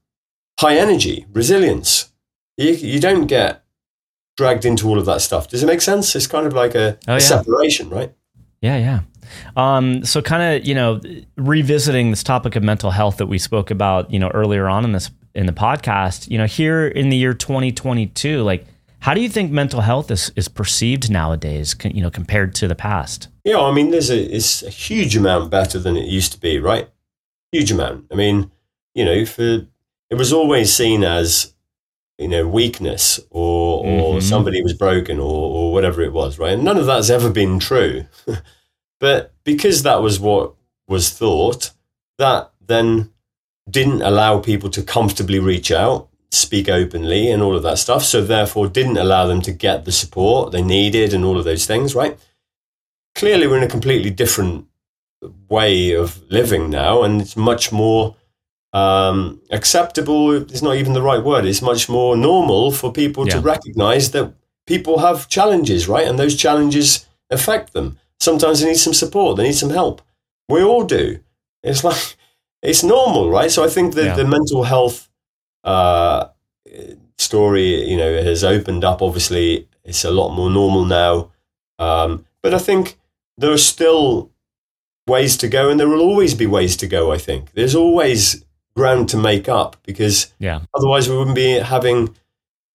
[0.59, 2.13] high energy, resilience.
[2.57, 3.65] You, you don't get
[4.37, 5.47] dragged into all of that stuff.
[5.47, 6.17] Does it make sense?
[6.17, 7.17] It's kind of like a, oh, yeah.
[7.19, 8.13] a separation, right?
[8.61, 9.01] Yeah, yeah.
[9.57, 11.01] Um, so kind of, you know,
[11.37, 14.91] revisiting this topic of mental health that we spoke about, you know, earlier on in
[14.91, 18.67] this in the podcast, you know, here in the year 2022, like
[19.01, 22.75] how do you think mental health is, is perceived nowadays, you know, compared to the
[22.75, 23.29] past?
[23.45, 26.59] Yeah, I mean, there's a, it's a huge amount better than it used to be,
[26.59, 26.89] right?
[27.53, 28.07] Huge amount.
[28.13, 28.51] I mean,
[28.95, 29.67] you know, for
[30.11, 31.55] it was always seen as,
[32.19, 34.21] you know, weakness or, or mm-hmm.
[34.21, 36.55] somebody was broken or, or whatever it was, right?
[36.55, 38.05] And none of that's ever been true.
[39.01, 40.55] But because that was what
[40.87, 41.71] was thought,
[42.19, 43.13] that then
[43.71, 48.05] didn't allow people to comfortably reach out, speak openly, and all of that stuff.
[48.05, 51.67] So, therefore, didn't allow them to get the support they needed and all of those
[51.67, 52.19] things, right?
[53.15, 54.67] Clearly, we're in a completely different
[55.49, 58.17] way of living now, and it's much more
[58.73, 60.33] um, acceptable.
[60.33, 61.45] It's not even the right word.
[61.45, 63.35] It's much more normal for people yeah.
[63.35, 64.35] to recognize that
[64.67, 66.07] people have challenges, right?
[66.07, 67.99] And those challenges affect them.
[68.21, 70.03] Sometimes they need some support, they need some help.
[70.49, 71.21] We all do.
[71.63, 72.17] It's like,
[72.63, 73.51] it's normal, right?
[73.51, 74.15] So I think that yeah.
[74.15, 75.08] the mental health
[75.65, 76.29] uh,
[77.19, 79.03] story, you know, has opened up.
[79.03, 81.31] Obviously, it's a lot more normal now.
[81.79, 82.99] Um, but I think
[83.37, 84.31] there are still
[85.07, 87.13] ways to go, and there will always be ways to go.
[87.13, 88.45] I think there's always
[88.77, 90.61] ground to make up because yeah.
[90.73, 92.15] otherwise we wouldn't be having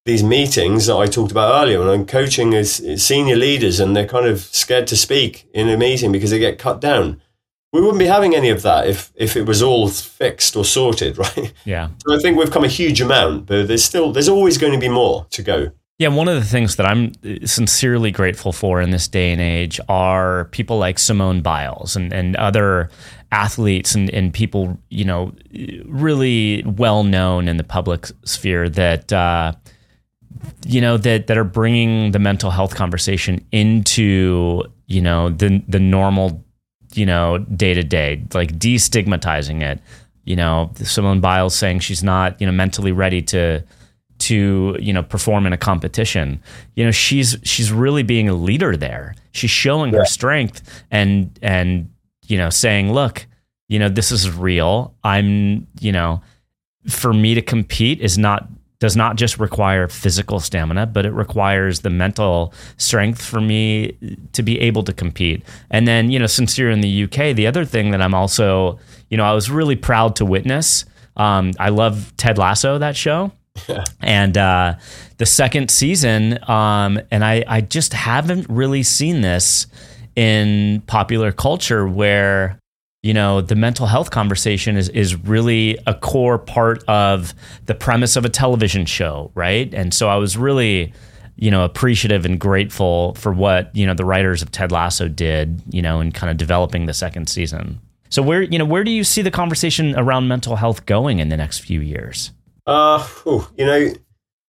[0.06, 4.06] these meetings that I talked about earlier, when I'm coaching as senior leaders and they're
[4.06, 7.22] kind of scared to speak in a meeting because they get cut down.
[7.74, 11.18] We wouldn't be having any of that if if it was all fixed or sorted,
[11.26, 11.52] right?
[11.66, 11.90] Yeah.
[12.06, 14.80] So I think we've come a huge amount, but there's still there's always going to
[14.80, 15.72] be more to go.
[16.00, 17.12] Yeah, one of the things that I'm
[17.46, 22.36] sincerely grateful for in this day and age are people like Simone Biles and, and
[22.36, 22.90] other
[23.32, 25.34] athletes and, and people, you know,
[25.86, 29.54] really well known in the public sphere that uh,
[30.66, 35.80] you know that that are bringing the mental health conversation into you know the the
[35.80, 36.44] normal
[36.96, 39.80] you know day to day like destigmatizing it.
[40.26, 43.64] You know Simone Biles saying she's not you know mentally ready to
[44.20, 46.42] to you know perform in a competition.
[46.76, 49.16] You know she's she's really being a leader there.
[49.32, 50.00] She's showing yeah.
[50.00, 51.90] her strength and and
[52.28, 53.28] you know saying look
[53.68, 54.96] you know this is real.
[55.04, 56.22] I'm you know
[56.88, 58.48] for me to compete is not
[58.84, 63.98] does not just require physical stamina, but it requires the mental strength for me
[64.34, 65.42] to be able to compete.
[65.72, 68.78] And then, you know, since you're in the UK, the other thing that I'm also,
[69.10, 70.84] you know, I was really proud to witness.
[71.16, 73.32] Um, I love Ted Lasso, that show.
[74.02, 74.76] And uh,
[75.18, 79.66] the second season, um, and I, I just haven't really seen this
[80.18, 82.60] in popular culture where
[83.04, 87.34] you know the mental health conversation is is really a core part of
[87.66, 89.72] the premise of a television show right?
[89.74, 90.94] And so i was really
[91.36, 95.62] you know appreciative and grateful for what you know the writers of ted lasso did
[95.70, 97.80] you know in kind of developing the second season.
[98.10, 101.30] So where you know where do you see the conversation around mental health going in
[101.30, 102.32] the next few years?
[102.66, 103.94] Uh you know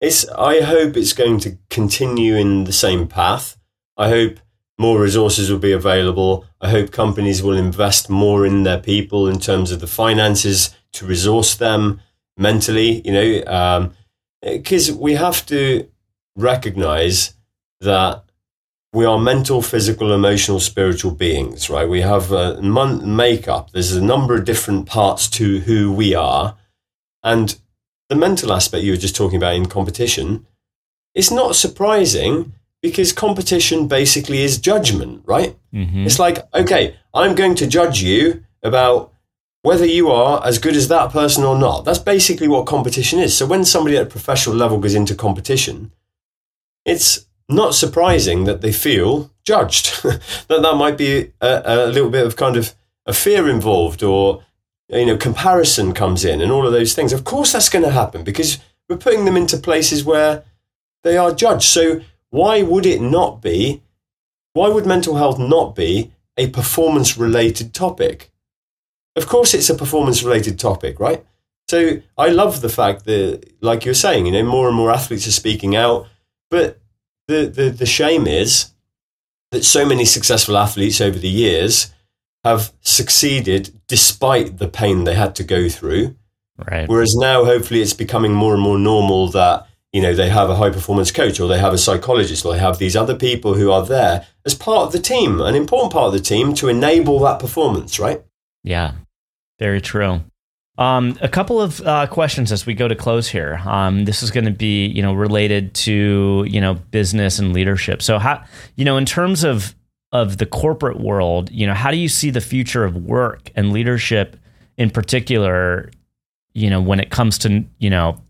[0.01, 3.59] it's i hope it's going to continue in the same path.
[3.97, 4.39] I hope
[4.79, 6.45] more resources will be available.
[6.61, 11.07] I hope companies will invest more in their people in terms of the finances to
[11.07, 12.01] resource them
[12.37, 13.93] mentally, you know,
[14.43, 15.89] because um, we have to
[16.37, 17.35] recognize
[17.81, 18.25] that
[18.93, 21.89] we are mental, physical, emotional, spiritual beings, right?
[21.89, 23.73] We have a makeup.
[23.73, 26.57] There's a number of different parts to who we are.
[27.23, 27.59] And
[28.09, 30.47] the mental aspect you were just talking about in competition,
[31.15, 32.53] it's not surprising
[32.85, 35.57] because competition basically is judgment, right?
[35.73, 36.05] Mm-hmm.
[36.05, 39.11] It's like, okay, I'm going to judge you about
[39.63, 41.87] whether you are as good as that person or not.
[41.87, 43.35] That's basically what competition is.
[43.35, 45.93] So when somebody at a professional level goes into competition,
[46.85, 50.03] it's not surprising that they feel judged.
[50.03, 52.75] that that might be a, a little bit of kind of
[53.07, 54.45] a fear involved or
[54.91, 57.15] you know comparison comes in and all of those things.
[57.15, 58.59] Of course that's going to happen because
[58.91, 60.45] we're putting them into places where
[61.03, 61.65] they are judged.
[61.65, 62.03] So
[62.35, 63.81] why would it not be?
[64.55, 68.33] Why would mental health not be a performance related topic?
[69.15, 71.25] Of course, it's a performance related topic, right?
[71.69, 75.29] So I love the fact that, like you're saying, you know, more and more athletes
[75.29, 76.09] are speaking out.
[76.51, 76.81] But
[77.29, 78.73] the, the, the shame is
[79.53, 81.93] that so many successful athletes over the years
[82.43, 86.17] have succeeded despite the pain they had to go through.
[86.59, 86.89] Right.
[86.89, 90.57] Whereas now, hopefully, it's becoming more and more normal that you know they have a
[90.57, 93.71] high performance coach or they have a psychologist or they have these other people who
[93.71, 97.21] are there as part of the team an important part of the team to enable
[97.21, 98.23] that performance right
[98.65, 98.93] yeah
[99.59, 100.21] very true
[100.77, 103.61] um, a couple of uh, questions as we go to close here.
[103.65, 108.03] Um, this is going to be, you know, related to you know business and leadership.
[108.03, 108.43] So, how
[108.75, 109.77] you know, in terms of
[110.11, 113.73] of the corporate world, you know, how do you see the future of work and
[113.73, 114.37] leadership
[114.77, 115.93] in particular?
[116.55, 118.21] You know, when it comes to you know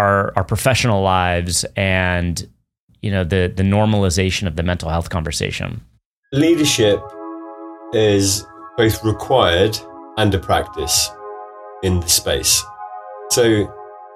[0.00, 2.48] our our professional lives and
[3.02, 5.80] you know the the normalization of the mental health conversation.
[6.32, 7.00] Leadership
[7.92, 8.46] is
[8.76, 9.78] both required
[10.16, 11.10] and a practice
[11.82, 12.64] in the space.
[13.30, 13.42] So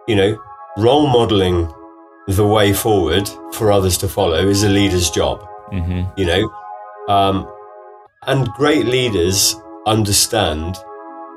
[0.08, 0.30] you know
[0.78, 1.72] role modeling
[2.26, 5.36] the way forward for others to follow is a leader's job.
[5.72, 6.02] Mm-hmm.
[6.20, 6.42] you know
[7.08, 7.36] um,
[8.26, 9.56] and great leaders
[9.86, 10.74] understand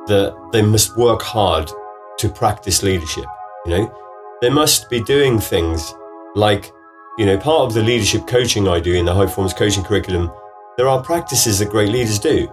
[0.07, 1.71] that they must work hard
[2.19, 3.25] to practice leadership
[3.65, 4.06] you know
[4.41, 5.93] they must be doing things
[6.35, 6.71] like,
[7.17, 10.31] you know, part of the leadership coaching I do in the high performance coaching curriculum,
[10.77, 12.51] there are practices that great leaders do.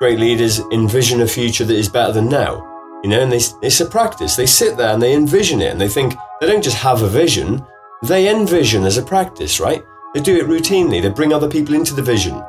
[0.00, 2.64] Great leaders envision a future that is better than now.
[3.02, 4.36] You know, and they, it's a practice.
[4.36, 7.08] They sit there and they envision it and they think they don't just have a
[7.08, 7.64] vision,
[8.02, 9.82] they envision as a practice, right?
[10.14, 11.02] They do it routinely.
[11.02, 12.42] They bring other people into the vision.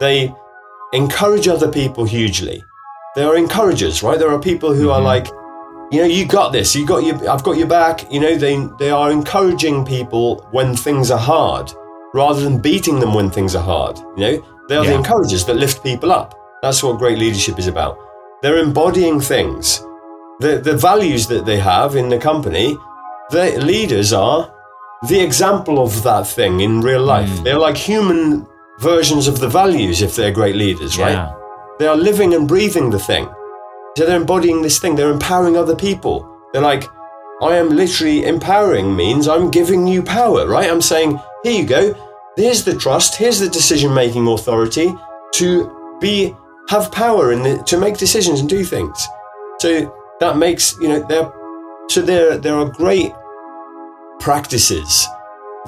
[0.00, 0.34] They
[0.92, 2.62] encourage other people hugely.
[3.14, 4.18] They are encouragers, right?
[4.18, 4.92] There are people who mm-hmm.
[4.92, 5.28] are like,
[5.92, 6.74] you know, you got this.
[6.74, 7.16] You got your.
[7.30, 8.10] I've got your back.
[8.10, 11.70] You know, they they are encouraging people when things are hard,
[12.14, 13.98] rather than beating them when things are hard.
[14.16, 14.90] You know, they are yeah.
[14.90, 16.34] the encouragers that lift people up.
[16.62, 17.98] That's what great leadership is about.
[18.40, 19.80] They're embodying things,
[20.40, 22.76] the the values that they have in the company.
[23.30, 24.50] The leaders are
[25.08, 27.28] the example of that thing in real life.
[27.28, 27.44] Mm.
[27.44, 28.46] They're like human
[28.78, 31.30] versions of the values if they're great leaders, right?
[31.78, 33.28] They are living and breathing the thing.
[33.96, 36.28] So they're embodying this thing, they're empowering other people.
[36.52, 36.88] They're like,
[37.42, 40.70] I am literally empowering means I'm giving you power, right?
[40.70, 41.94] I'm saying, here you go.
[42.36, 44.94] Here's the trust, here's the decision making authority
[45.34, 46.34] to be
[46.68, 49.06] have power the, to make decisions and do things.
[49.58, 51.30] So that makes, you know, there
[51.90, 53.12] so there there are great
[54.20, 55.06] practices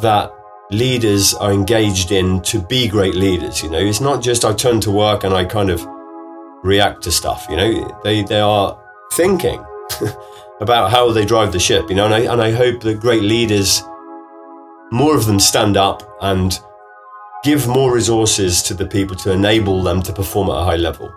[0.01, 0.33] that
[0.71, 3.63] leaders are engaged in to be great leaders.
[3.63, 5.87] You know, it's not just I turn to work and I kind of
[6.65, 7.47] react to stuff.
[7.49, 8.77] You know, they they are
[9.13, 9.65] thinking
[10.61, 11.89] about how they drive the ship.
[11.89, 13.83] You know, and I and I hope that great leaders,
[14.91, 16.59] more of them, stand up and
[17.45, 21.13] give more resources to the people to enable them to perform at a high level.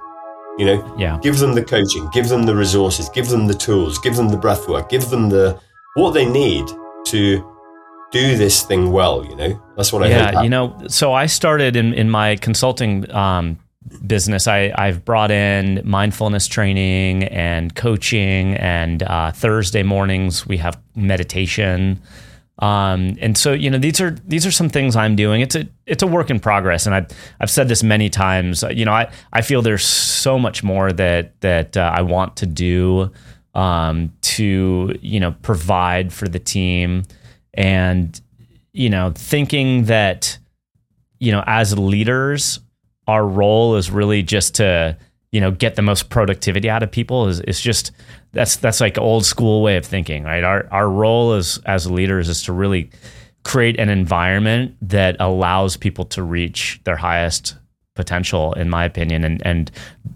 [0.58, 1.20] You know, Yeah.
[1.22, 4.38] give them the coaching, give them the resources, give them the tools, give them the
[4.38, 5.58] breath work, give them the
[5.96, 6.66] what they need
[7.06, 7.44] to
[8.12, 9.24] do this thing well.
[9.24, 10.34] You know, that's what I hope.
[10.34, 13.58] yeah, you know, so I started in, in my consulting um,
[14.06, 14.48] business.
[14.48, 22.02] I, I've brought in mindfulness training and coaching, and uh, Thursday mornings we have meditation.
[22.60, 25.42] Um, and so you know these are these are some things I'm doing.
[25.42, 27.08] It's a it's a work in progress, and I've
[27.40, 28.64] I've said this many times.
[28.70, 32.48] You know, I I feel there's so much more that that uh, I want to
[32.48, 33.12] do
[33.54, 37.04] um, to you know provide for the team,
[37.54, 38.20] and
[38.74, 40.40] you know thinking that
[41.20, 42.60] you know as leaders
[43.08, 44.98] our role is really just to
[45.32, 47.92] you know get the most productivity out of people is is just
[48.34, 50.44] that's that's like old school way of thinking right?
[50.44, 52.90] Our our role as as leaders is to really
[53.44, 57.56] create an environment that allows people to reach their highest
[57.96, 59.72] potential in my opinion and and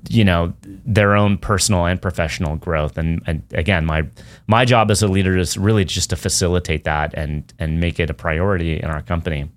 [0.10, 0.54] you know
[0.86, 2.98] their own personal and professional growth.
[2.98, 4.06] And and again my
[4.48, 8.10] my job as a leader is really just to facilitate that and and make it
[8.10, 9.50] a priority in our company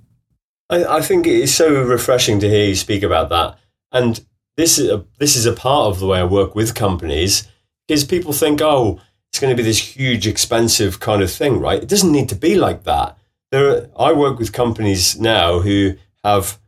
[0.75, 3.59] I, I think it is so refreshing to hear you speak about that.
[3.93, 4.25] And
[4.57, 7.49] this is a, this is a part of the way I work with companies
[7.87, 9.01] because people think, oh,
[9.31, 11.83] it's going to be this huge, expensive kind of thing, right?
[11.83, 13.19] It doesn't need to be like that.
[13.51, 15.95] There, are, I work with companies now who
[16.25, 16.59] have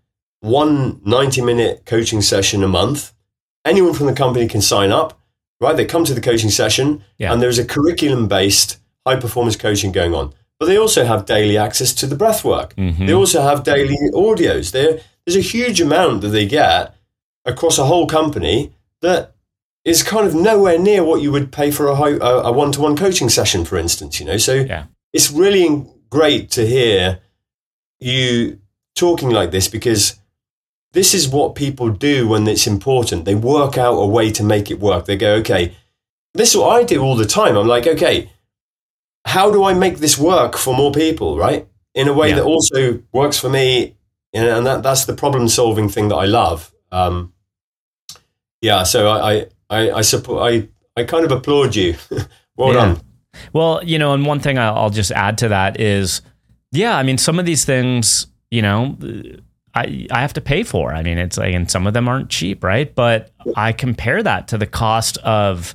[0.40, 3.12] one 90 minute coaching session a month.
[3.64, 5.18] Anyone from the company can sign up,
[5.60, 5.76] right?
[5.76, 7.32] They come to the coaching session, Yeah.
[7.32, 10.34] and there's a curriculum based high performance coaching going on.
[10.58, 12.74] But they also have daily access to the breath work.
[12.76, 13.06] Mhm.
[13.06, 14.70] They also have daily audios.
[14.72, 16.94] There, there's a huge amount that they get
[17.44, 19.34] across a whole company that
[19.84, 23.28] is kind of nowhere near what you would pay for a, a, a one-to-one coaching
[23.28, 24.18] session, for instance.
[24.18, 24.84] You know, so Yeah.
[25.12, 27.20] it's really great to hear
[28.00, 28.58] you
[28.94, 30.16] talking like this because
[30.92, 33.24] this is what people do when it's important.
[33.26, 35.04] They work out a way to make it work.
[35.04, 35.74] They go, okay,
[36.34, 37.56] this is what I do all the time.
[37.56, 38.30] I'm like, okay,
[39.26, 41.66] how do I make this work for more people, right?
[41.94, 42.36] In a way Yeah.
[42.36, 43.94] that also works for me,
[44.32, 46.72] and that, that's the problem solving thing that I love.
[46.92, 47.32] Um,
[48.62, 51.96] yeah, so I I I, I support I I kind of applaud you.
[52.56, 52.74] well Yeah.
[52.94, 53.00] done.
[53.52, 56.22] Well, you know, and one thing I'll just add to that is,
[56.72, 58.96] yeah, I mean, some of these things, you know,
[59.74, 60.94] I I have to pay for.
[60.94, 62.94] I mean, it's like, and some of them aren't cheap, right?
[62.94, 65.74] But I compare that to the cost of,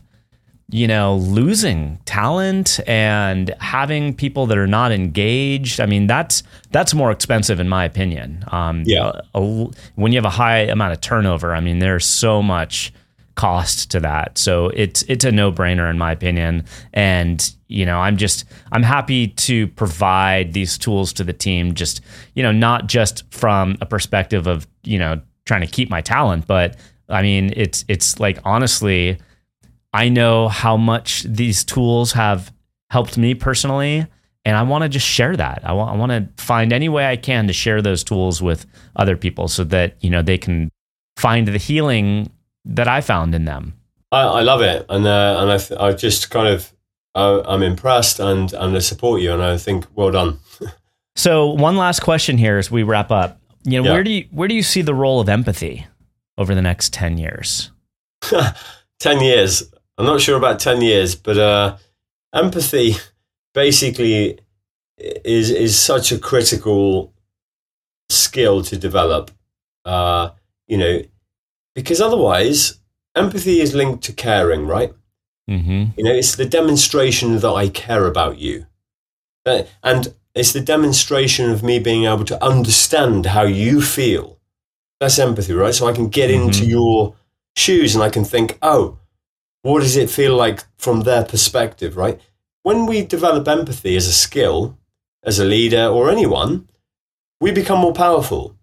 [0.71, 5.79] you know, losing talent and having people that are not engaged.
[5.81, 8.43] I mean, that's that's more expensive in my opinion.
[8.51, 9.11] Um, Yeah.
[9.35, 12.93] a- a- when you have a high amount of turnover, I mean, there's so much
[13.35, 14.37] cost to that.
[14.37, 16.63] So it's it's a no-brainer in my opinion.
[16.93, 22.01] And you know, I'm just I'm happy to provide these tools to the team just,
[22.35, 26.45] you know, not just from a perspective of, you know, trying to keep my talent,
[26.47, 26.75] but
[27.09, 29.17] I mean, it's it's like honestly
[29.93, 32.51] I know how much these tools have
[32.89, 34.07] helped me personally
[34.43, 35.61] and I want to just share that.
[35.63, 38.65] I want I want to find any way I can to share those tools with
[38.95, 40.71] other people so that, you know, they can
[41.17, 42.31] find the healing
[42.65, 43.73] that I found in them.
[44.11, 46.73] I, I love it, and uh, and I, th- I just kind of
[47.15, 50.39] uh, I'm impressed, and and I support you, and I think well done.
[51.17, 53.37] So, one last question here as we wrap up.
[53.65, 53.93] You know, Yeah.
[53.93, 55.85] where do you where do you see the role of empathy
[56.37, 57.69] over the next 10 years?
[58.99, 59.63] ten years.
[59.97, 61.77] I'm not sure about ten years, but uh,
[62.33, 62.95] empathy
[63.53, 64.39] basically
[64.97, 67.13] is is such a critical
[68.09, 69.31] skill to develop.
[69.85, 70.29] Uh,
[70.67, 71.01] you know,
[71.75, 72.79] because otherwise,
[73.15, 74.93] empathy is linked to caring, right?
[75.49, 75.93] Mhm.
[75.97, 78.65] You know, it's the demonstration that I care about you.
[79.45, 84.37] Uh, and it's the demonstration of me being able to understand how you feel.
[84.99, 85.73] That's empathy, right?
[85.73, 86.69] So I can get into Mhm.
[86.69, 87.15] your
[87.57, 88.97] shoes and I can think, oh,
[89.63, 92.19] what does it feel like from their perspective, right?
[92.63, 94.77] When we develop empathy as a skill,
[95.23, 96.67] as a leader or anyone,
[97.39, 98.55] we become more powerful,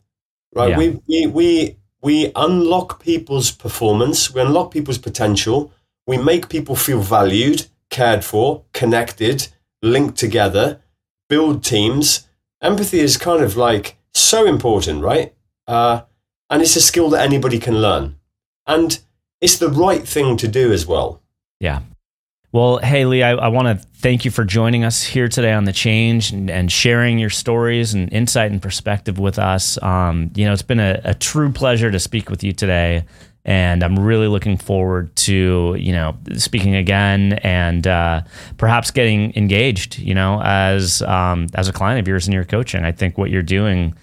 [0.55, 0.71] right?
[0.71, 0.79] Yeah.
[0.79, 5.73] We, we, we, we unlock people's performance, we unlock people's potential,
[6.07, 9.49] we make people feel valued, cared for, connected,
[9.83, 10.81] linked together,
[11.29, 12.29] build teams.
[12.63, 15.35] Empathy is kind of like so important, right?
[15.67, 16.03] Uh,
[16.51, 18.17] and it's a skill that anybody can learn.
[18.67, 18.99] And
[19.41, 21.23] it's the right thing to do as well.
[21.61, 21.81] Yeah.
[22.51, 25.65] Well, hey, Lee, I, I want to thank you for joining us here today on
[25.65, 29.81] The Change and, and sharing your stories and insight and perspective with us.
[29.83, 33.05] Um, you know, it's been a, a true pleasure to speak with you today.
[33.45, 38.23] And I'm really looking forward to, you know, speaking again and uh,
[38.57, 42.85] perhaps getting engaged, you know, as um, as a client of yours in your coaching.
[42.85, 43.95] I think what you're doing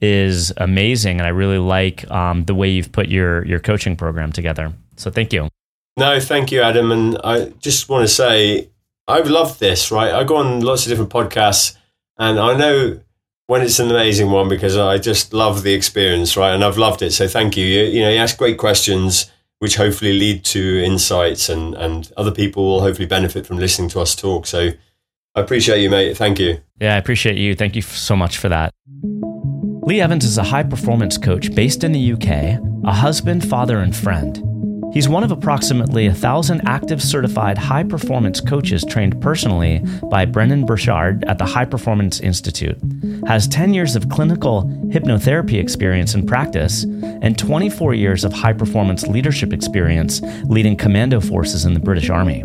[0.00, 1.18] is amazing.
[1.18, 4.72] And I really like um, the way you've put your, your coaching program together.
[5.00, 5.48] So thank you.
[5.96, 6.92] No, thank you, Adam.
[6.92, 8.68] And I just want to say,
[9.08, 10.12] I've loved this, right?
[10.12, 11.76] I go on lots of different podcasts,
[12.18, 13.00] and I know
[13.46, 16.54] when it's an amazing one because I just love the experience, right?
[16.54, 17.12] And I've loved it.
[17.12, 17.66] So thank you.
[17.66, 22.30] You, you know, you ask great questions, which hopefully lead to insights, and, and other
[22.30, 24.46] people will hopefully benefit from listening to us talk.
[24.46, 24.70] So
[25.34, 26.16] I appreciate you, mate.
[26.16, 26.60] Thank you.
[26.80, 27.54] Yeah, I appreciate you.
[27.54, 28.70] Thank you so much for that.
[29.82, 33.96] Lee Evans is a high performance coach based in the UK, a husband, father, and
[33.96, 34.49] friend.
[34.92, 39.80] He's one of approximately a thousand active certified high performance coaches trained personally
[40.10, 42.76] by Brendon Burchard at the High Performance Institute,
[43.26, 46.82] has 10 years of clinical hypnotherapy experience and practice,
[47.22, 52.42] and 24 years of high performance leadership experience leading commando forces in the British Army.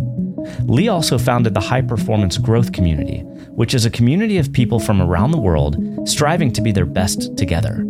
[0.66, 5.02] Lee also founded the High Performance Growth Community, which is a community of people from
[5.02, 5.78] around the world
[6.08, 7.84] striving to be their best together.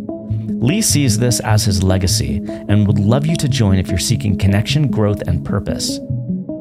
[0.48, 2.36] Lee sees this as his legacy
[2.68, 5.98] and would love you to join if you're seeking connection, growth, and purpose.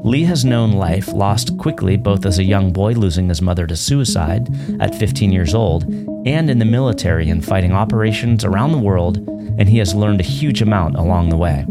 [0.04, 3.76] Lee has known life lost quickly both as a young boy losing his mother to
[3.76, 4.48] suicide
[4.80, 5.84] at 15 years old
[6.28, 10.24] and in the military and fighting operations around the world, and he has learned a
[10.24, 11.66] huge amount along the way.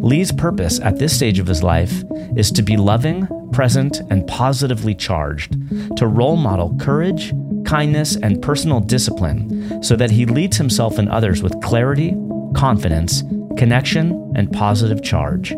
[0.00, 2.02] Lee's purpose at this stage of his life
[2.36, 5.56] is to be loving, present, and positively charged,
[5.96, 7.32] to role model courage,
[7.68, 12.16] kindness, and personal discipline so that he leads himself and others with clarity,
[12.56, 13.22] confidence,
[13.58, 15.50] connection, and positive charge.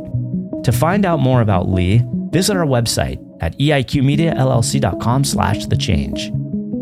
[0.65, 2.03] To find out more about Lee,
[2.33, 6.33] visit our website at eiqmediallc.com slash the change.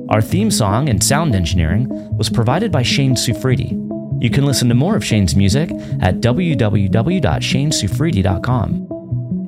[0.08, 3.72] Our theme song and sound engineering was provided by Shane Sufridi.
[4.22, 5.70] You can listen to more of Shane's music
[6.00, 8.97] at www.shanesufridi.com.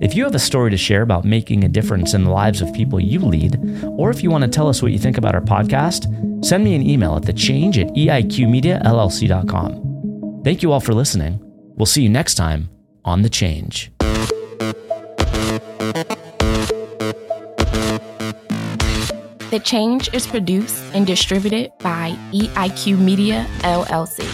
[0.00, 2.72] If you have a story to share about making a difference in the lives of
[2.72, 5.42] people you lead, or if you want to tell us what you think about our
[5.42, 6.06] podcast,
[6.42, 10.40] send me an email at thechange at eiqmediallc.com.
[10.42, 11.38] Thank you all for listening.
[11.76, 12.70] We'll see you next time
[13.04, 13.92] on The Change.
[19.50, 24.24] The Change is produced and distributed by EIQ Media LLC.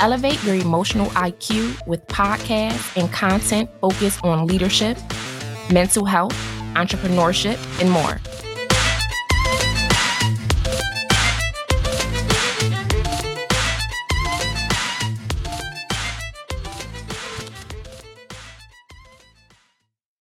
[0.00, 4.96] Elevate your emotional IQ with podcasts and content focused on leadership,
[5.70, 6.32] mental health,
[6.74, 8.18] entrepreneurship, and more.